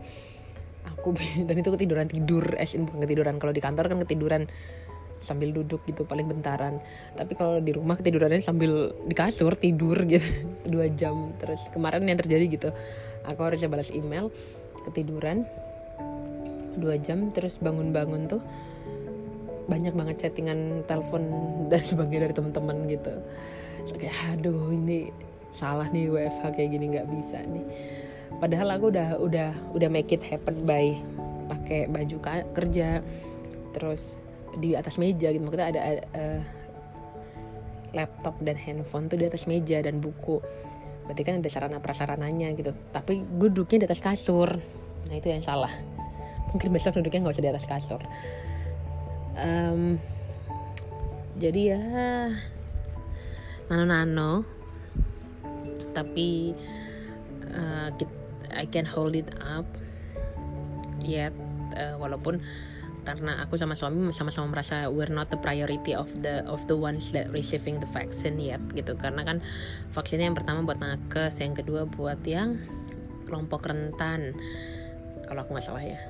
[0.96, 1.12] Aku
[1.48, 3.36] dan itu ketiduran tidur eh bukan ketiduran.
[3.36, 4.42] Kalau di kantor kan ketiduran
[5.16, 6.80] sambil duduk gitu paling bentaran.
[7.16, 10.24] Tapi kalau di rumah ketidurannya sambil di kasur tidur gitu.
[10.72, 11.36] Dua jam.
[11.36, 12.70] Terus kemarin yang terjadi gitu
[13.26, 14.30] aku harus balas email
[14.90, 15.44] ketiduran.
[16.76, 18.42] Dua jam terus bangun-bangun tuh
[19.66, 21.26] banyak banget chattingan telepon
[21.66, 23.14] dan sebagainya dari teman-teman gitu.
[23.98, 25.10] Kayak aduh ini
[25.54, 27.64] salah nih WFH kayak gini nggak bisa nih.
[28.36, 30.98] Padahal aku udah udah udah make it happen by
[31.46, 32.16] pakai baju
[32.52, 33.00] kerja
[33.72, 34.20] terus
[34.58, 35.42] di atas meja gitu.
[35.42, 35.80] Maksudnya ada
[36.16, 36.40] uh,
[37.94, 40.42] laptop dan handphone tuh di atas meja dan buku
[41.06, 42.74] berarti kan ada sarana prasarananya gitu.
[42.90, 44.50] Tapi gue duduknya di atas kasur.
[45.06, 45.70] Nah itu yang salah.
[46.50, 48.02] Mungkin besok duduknya nggak usah di atas kasur.
[49.38, 50.02] Um,
[51.38, 51.82] jadi ya
[53.70, 54.42] nano-nano.
[55.94, 56.52] Tapi
[57.54, 57.88] uh,
[58.52, 59.64] I can hold it up
[61.00, 61.32] yet
[61.78, 62.42] uh, walaupun
[63.06, 67.14] karena aku sama suami sama-sama merasa we're not the priority of the of the ones
[67.14, 68.98] that receiving the vaccine yet gitu.
[68.98, 69.38] Karena kan
[69.94, 72.58] vaksinnya yang pertama buat nakes yang kedua buat yang
[73.30, 74.34] kelompok rentan.
[75.30, 76.02] Kalau aku nggak salah ya.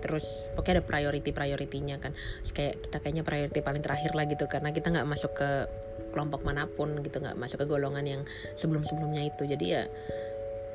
[0.00, 0.24] Terus
[0.56, 2.16] pokoknya ada priority prioritinya kan.
[2.16, 5.68] Terus kayak kita kayaknya priority paling terakhir lah gitu karena kita nggak masuk ke
[6.16, 8.22] kelompok mana pun gitu nggak masuk ke golongan yang
[8.56, 9.44] sebelum sebelumnya itu.
[9.44, 9.84] Jadi ya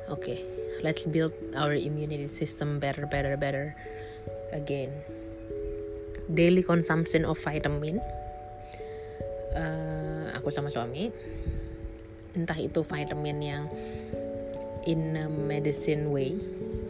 [0.06, 0.22] oke.
[0.22, 0.38] Okay,
[0.86, 3.74] let's build our immunity system better better better
[4.54, 4.94] again
[6.30, 8.00] daily consumption of vitamin.
[9.54, 11.12] Uh, aku sama suami.
[12.34, 13.64] Entah itu vitamin yang
[14.84, 16.34] in a medicine way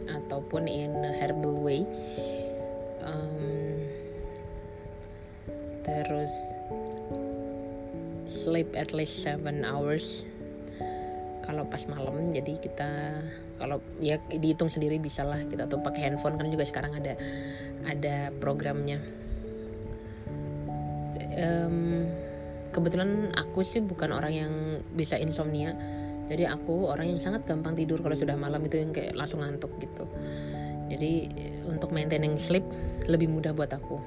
[0.09, 1.85] ataupun in a herbal way.
[3.05, 3.85] Um,
[5.85, 6.33] terus
[8.25, 10.25] sleep at least 7 hours.
[11.45, 12.89] Kalau pas malam jadi kita
[13.55, 17.13] kalau ya dihitung sendiri bisa lah kita tuh pakai handphone kan juga sekarang ada
[17.87, 18.99] ada programnya
[21.35, 22.07] um,
[22.75, 24.53] kebetulan aku sih bukan orang yang
[24.91, 25.71] bisa insomnia.
[26.25, 29.71] Jadi aku orang yang sangat gampang tidur kalau sudah malam itu yang kayak langsung ngantuk
[29.77, 30.09] gitu.
[30.89, 31.29] Jadi
[31.69, 32.65] untuk maintaining sleep
[33.05, 34.01] lebih mudah buat aku.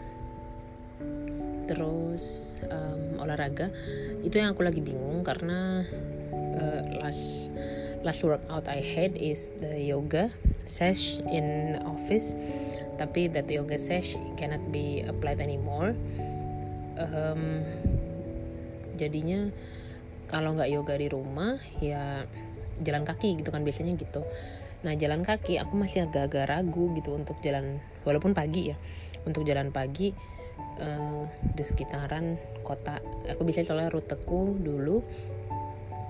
[1.70, 3.70] Terus um, olahraga
[4.24, 5.85] itu yang aku lagi bingung karena
[6.59, 7.53] uh, last
[8.03, 10.29] last workout I had is the yoga
[10.66, 12.35] sesh in office.
[12.99, 15.95] Tapi that yoga sesh cannot be applied anymore
[16.99, 17.42] um,
[18.99, 19.49] jadinya
[20.28, 22.26] kalau nggak yoga di rumah ya
[22.82, 24.22] jalan kaki gitu kan biasanya gitu.
[24.84, 28.76] Nah jalan kaki aku masih agak-agak ragu gitu untuk jalan walaupun pagi ya
[29.26, 30.14] untuk jalan pagi
[30.78, 31.24] uh,
[31.55, 33.01] di sekitaran kota.
[33.32, 35.03] Aku bisa soalnya ruteku dulu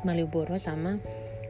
[0.06, 0.98] Malioboro sama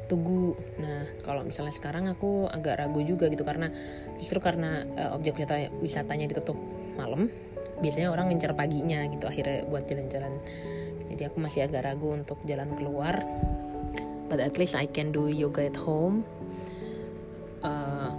[0.08, 0.56] Tugu.
[0.80, 3.68] Nah, kalau misalnya sekarang aku agak ragu juga gitu karena
[4.16, 6.56] justru karena uh, objek wisata wisatanya ditutup
[6.96, 7.28] malam,
[7.78, 10.34] biasanya orang ngincer paginya gitu akhirnya buat jalan-jalan.
[11.08, 13.18] Jadi aku masih agak ragu untuk jalan keluar.
[14.28, 16.22] But at least I can do yoga at home.
[17.64, 18.12] Uh,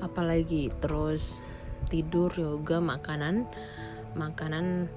[0.00, 1.44] apalagi terus
[1.92, 3.44] tidur yoga makanan.
[4.16, 4.88] Makanan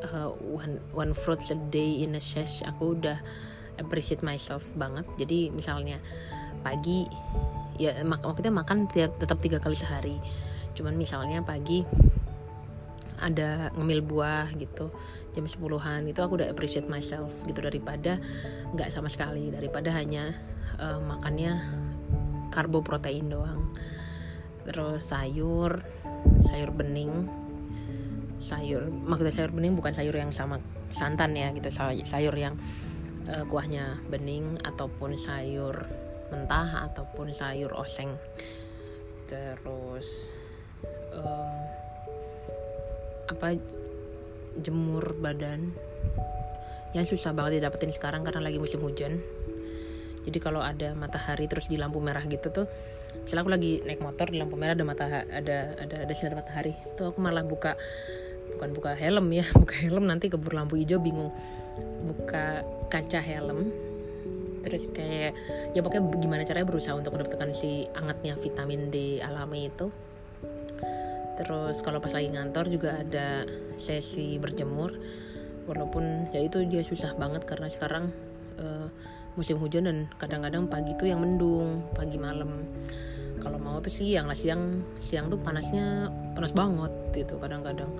[0.00, 3.20] uh, one one fruit a day in a sesh aku udah
[3.76, 5.04] appreciate myself banget.
[5.20, 6.00] Jadi misalnya
[6.64, 7.04] pagi
[7.76, 10.16] ya mak maksudnya makan tetap tiga kali sehari
[10.76, 11.82] cuman misalnya pagi
[13.16, 14.92] ada ngemil buah gitu
[15.32, 17.60] jam 10-an itu aku udah appreciate myself gitu.
[17.60, 18.16] Daripada
[18.72, 19.52] nggak sama sekali.
[19.52, 20.32] Daripada hanya
[20.80, 21.56] uh, makannya
[22.52, 23.68] karbo protein doang.
[24.64, 25.84] Terus sayur
[26.48, 27.28] sayur bening
[28.36, 31.68] sayur maksudnya sayur bening bukan sayur yang sama santan ya gitu.
[32.04, 32.56] Sayur yang
[33.28, 35.84] uh, kuahnya bening ataupun sayur
[36.32, 38.16] mentah ataupun sayur oseng.
[39.28, 40.38] Terus
[41.16, 41.60] uh,
[43.26, 43.58] apa
[44.60, 45.72] jemur badan
[46.96, 49.20] yang susah banget didapetin sekarang karena lagi musim hujan.
[50.24, 52.66] Jadi kalau ada matahari terus di lampu merah gitu tuh
[53.16, 56.72] misalnya aku lagi naik motor di lampu merah ada mata ada ada ada sinar matahari.
[56.72, 57.76] Itu aku malah buka
[58.56, 61.30] bukan buka helm ya buka helm nanti kebur lampu hijau bingung.
[62.08, 63.70] Buka kaca helm
[64.66, 65.38] terus kayak
[65.78, 69.94] ya pokoknya gimana caranya berusaha untuk mendapatkan si angetnya vitamin D alami itu
[71.36, 73.44] terus kalau pas lagi ngantor juga ada
[73.76, 74.96] sesi berjemur.
[75.66, 78.14] Walaupun ya itu dia susah banget karena sekarang
[78.62, 78.86] uh,
[79.34, 82.64] musim hujan dan kadang-kadang pagi tuh yang mendung pagi malam.
[83.42, 87.90] Kalau mau tuh siang lah siang siang tuh panasnya panas banget gitu kadang-kadang.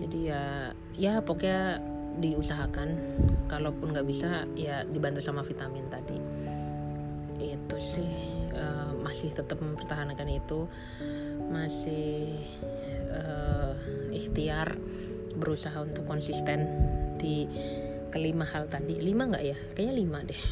[0.00, 1.80] Jadi ya ya pokoknya
[2.18, 2.88] diusahakan.
[3.44, 6.18] Kalaupun nggak bisa ya dibantu sama vitamin tadi.
[7.44, 8.10] Itu sih
[8.56, 10.64] uh, masih tetap mempertahankan itu
[11.50, 12.32] masih
[13.10, 13.72] uh,
[14.14, 14.76] ikhtiar
[15.34, 16.66] berusaha untuk konsisten
[17.18, 17.46] di
[18.14, 19.02] kelima hal tadi.
[19.02, 19.56] Lima nggak ya?
[19.74, 20.42] Kayaknya lima deh.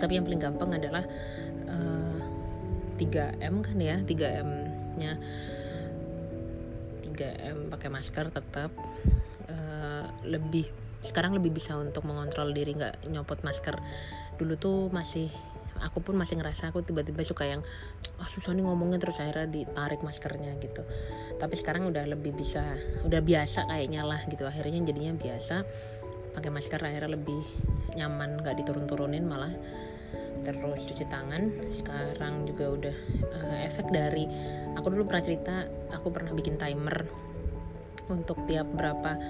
[0.00, 1.04] Tapi yang paling gampang adalah
[1.68, 2.18] uh,
[3.00, 3.96] eh, 3M kan ya?
[4.04, 4.50] 3M
[5.00, 5.16] nya
[7.04, 8.72] 3M pakai masker tetap.
[9.50, 10.68] Uh, lebih
[11.00, 13.80] sekarang lebih bisa untuk mengontrol diri nggak nyopot masker.
[14.36, 15.32] Dulu tuh masih
[15.80, 17.64] aku pun masih ngerasa aku tiba-tiba suka yang
[18.20, 20.84] ah oh, susah nih ngomongnya terus akhirnya ditarik maskernya gitu.
[21.40, 24.44] Tapi sekarang udah lebih bisa udah biasa kayaknya lah gitu.
[24.44, 25.64] Akhirnya jadinya biasa
[26.36, 27.42] pakai masker akhirnya lebih
[27.96, 29.52] nyaman nggak diturun-turunin malah.
[30.40, 32.96] Terus cuci tangan sekarang juga udah
[33.36, 34.24] uh, efek dari
[34.72, 35.54] aku dulu pernah cerita
[35.92, 37.04] aku pernah bikin timer
[38.08, 39.20] untuk tiap berapa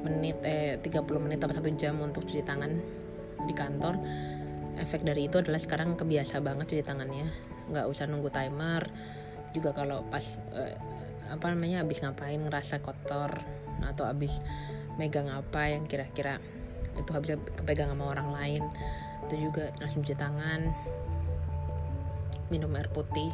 [0.00, 2.72] menit eh 30 menit atau satu jam untuk cuci tangan
[3.44, 3.94] di kantor
[4.80, 7.28] efek dari itu adalah sekarang kebiasa banget cuci tangannya.
[7.68, 8.88] Nggak usah nunggu timer.
[9.52, 10.24] Juga kalau pas
[10.56, 10.74] uh,
[11.30, 13.38] apa namanya habis ngapain ngerasa kotor
[13.86, 14.42] atau habis
[14.98, 16.42] megang apa yang kira-kira
[16.98, 18.62] itu habis kepegang sama orang lain
[19.24, 20.74] itu juga langsung cuci tangan
[22.50, 23.30] minum air putih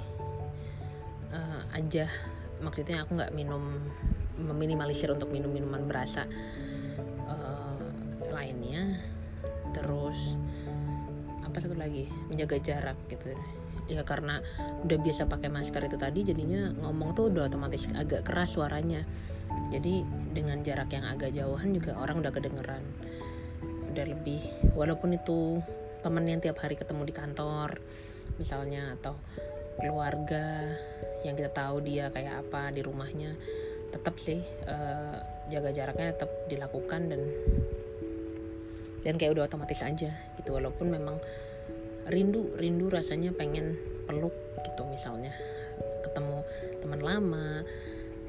[1.33, 2.05] uh, aja.
[2.61, 3.81] Maksudnya aku nggak minum
[4.37, 6.29] meminimalisir untuk minum minuman berasa
[7.25, 7.81] uh,
[8.29, 8.93] lainnya.
[9.73, 10.37] Terus
[11.57, 12.05] apa satu lagi?
[12.29, 13.33] Menjaga jarak gitu.
[13.89, 14.45] Ya karena
[14.85, 19.01] udah biasa pakai masker itu tadi jadinya ngomong tuh udah otomatis agak keras suaranya.
[19.73, 20.05] Jadi
[20.37, 22.85] dengan jarak yang agak jauhan juga orang udah kedengeran.
[23.89, 24.45] Udah lebih
[24.77, 25.65] walaupun itu
[26.05, 27.81] temen yang tiap hari ketemu di kantor
[28.37, 29.17] misalnya atau
[29.81, 30.77] keluarga
[31.25, 33.33] yang kita tahu dia kayak apa di rumahnya
[33.97, 35.17] tetap sih uh,
[35.49, 37.21] jaga jaraknya tetap dilakukan dan
[39.07, 40.51] dan kayak udah otomatis aja gitu.
[40.51, 41.17] Walaupun memang
[42.11, 43.77] rindu rindu rasanya pengen
[44.07, 45.35] peluk gitu misalnya.
[46.03, 46.43] Ketemu
[46.81, 47.67] teman lama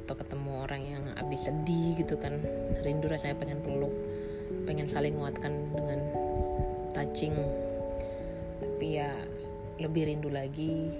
[0.07, 2.41] atau ketemu orang yang habis sedih gitu kan.
[2.81, 3.93] Rindu rasanya pengen peluk
[4.67, 5.99] pengen saling menguatkan dengan
[6.91, 7.33] touching.
[8.59, 9.11] Tapi ya
[9.79, 10.91] lebih rindu lagi.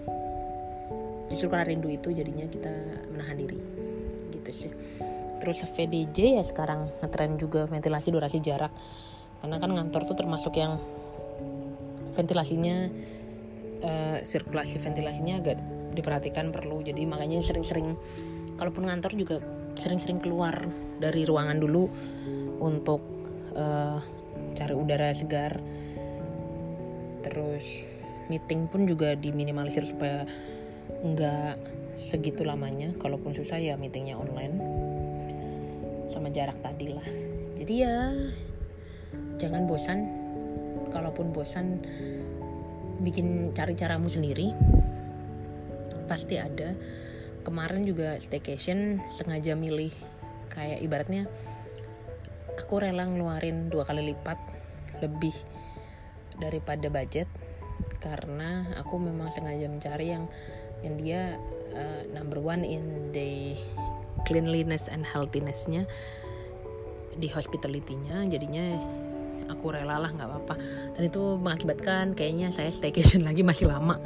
[1.28, 2.72] Justru karena rindu itu jadinya kita
[3.12, 3.60] menahan diri.
[4.32, 4.72] Gitu sih.
[5.44, 8.72] Terus VDJ ya sekarang ngetren juga ventilasi durasi jarak.
[9.44, 10.80] Karena kan ngantor tuh termasuk yang
[12.18, 12.90] ventilasinya
[13.86, 15.58] uh, sirkulasi ventilasinya agak
[15.94, 16.82] diperhatikan perlu.
[16.82, 17.94] Jadi makanya sering-sering
[18.58, 19.38] kalaupun ngantor juga
[19.78, 20.66] sering-sering keluar
[20.98, 21.86] dari ruangan dulu
[22.58, 23.02] untuk
[23.54, 24.02] uh,
[24.58, 25.62] cari udara segar.
[27.22, 27.86] Terus
[28.34, 30.26] meeting pun juga diminimalisir supaya
[31.06, 31.56] nggak
[32.02, 32.94] segitu lamanya.
[32.98, 34.58] Kalaupun susah ya meetingnya online.
[36.10, 37.06] Sama jarak tadi lah.
[37.54, 38.14] Jadi ya
[39.38, 40.17] jangan bosan
[40.90, 41.82] kalaupun bosan
[43.02, 44.54] bikin cari caramu sendiri
[46.08, 46.74] pasti ada.
[47.44, 49.92] Kemarin juga staycation sengaja milih
[50.52, 51.32] kayak ibaratnya
[52.60, 54.36] aku rela ngeluarin dua kali lipat
[55.00, 55.32] lebih
[56.42, 57.30] daripada budget
[58.04, 60.26] karena aku memang sengaja mencari yang
[60.84, 61.22] yang dia
[61.74, 63.56] uh, number one in the
[64.28, 65.88] cleanliness and healthinessnya
[67.18, 68.30] di hospitality-nya.
[68.30, 68.78] Jadinya
[69.50, 70.56] aku rela lah nggak apa-apa.
[70.96, 74.00] Dan itu mengakibatkan kayaknya saya staycation lagi masih lama.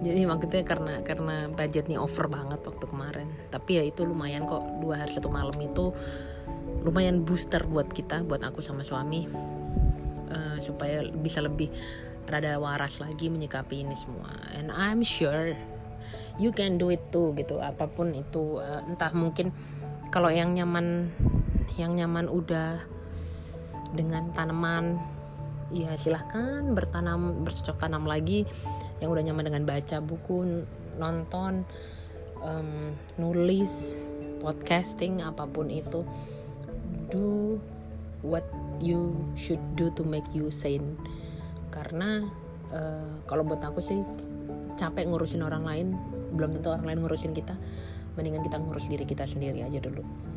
[0.00, 3.28] Jadi maksudnya karena karena budgetnya over banget waktu kemarin.
[3.50, 5.94] Tapi ya itu lumayan kok dua hari satu malam itu
[6.80, 9.26] lumayan booster buat kita buat aku sama suami.
[10.30, 11.66] Uh, supaya bisa lebih
[12.30, 14.30] rada waras lagi menyikapi ini semua.
[14.54, 15.58] And I'm sure
[16.38, 17.58] you can do it too gitu.
[17.58, 19.50] Apa pun itu uh, entah mungkin
[20.14, 21.10] kalau yang nyaman
[21.74, 22.82] yang nyaman udah
[23.94, 24.98] dengan tanaman
[25.70, 28.42] ya silahkan bertanam bercocok tanam lagi
[28.98, 30.66] yang udah nyaman dengan baca buku
[30.98, 31.62] nonton
[32.42, 33.94] um, nulis
[34.42, 36.04] podcasting apa pun itu.
[37.10, 37.58] Do
[38.20, 38.44] what
[38.78, 40.98] you should do to make you sane.
[41.72, 42.26] Karena
[42.74, 44.00] uh, kalau buat aku sih
[44.76, 45.86] capek ngurusin orang lain
[46.34, 47.56] belum tentu orang lain ngurusin kita.
[48.18, 50.29] Mendingan kita ngurus diri kita sendiri aja dulu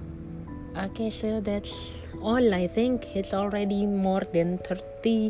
[0.74, 2.54] Okay, so that's all.
[2.54, 5.30] I think it's already more than 30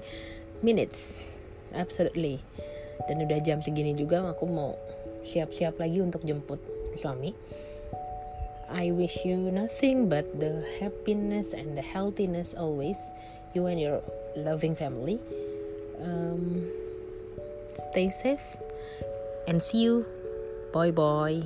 [0.64, 1.36] minutes.
[1.76, 2.40] Absolutely.
[3.12, 4.80] Dan udah jam segini juga aku mau
[5.28, 6.64] siap-siap lagi untuk jemput
[6.96, 7.36] suami.
[8.72, 12.98] I wish you nothing but the happiness and the healthiness always,
[13.52, 14.00] you and your
[14.40, 15.20] loving family.
[16.00, 16.72] Um,
[17.92, 18.44] stay safe
[19.48, 20.08] and see you.
[20.72, 21.44] Bye bye.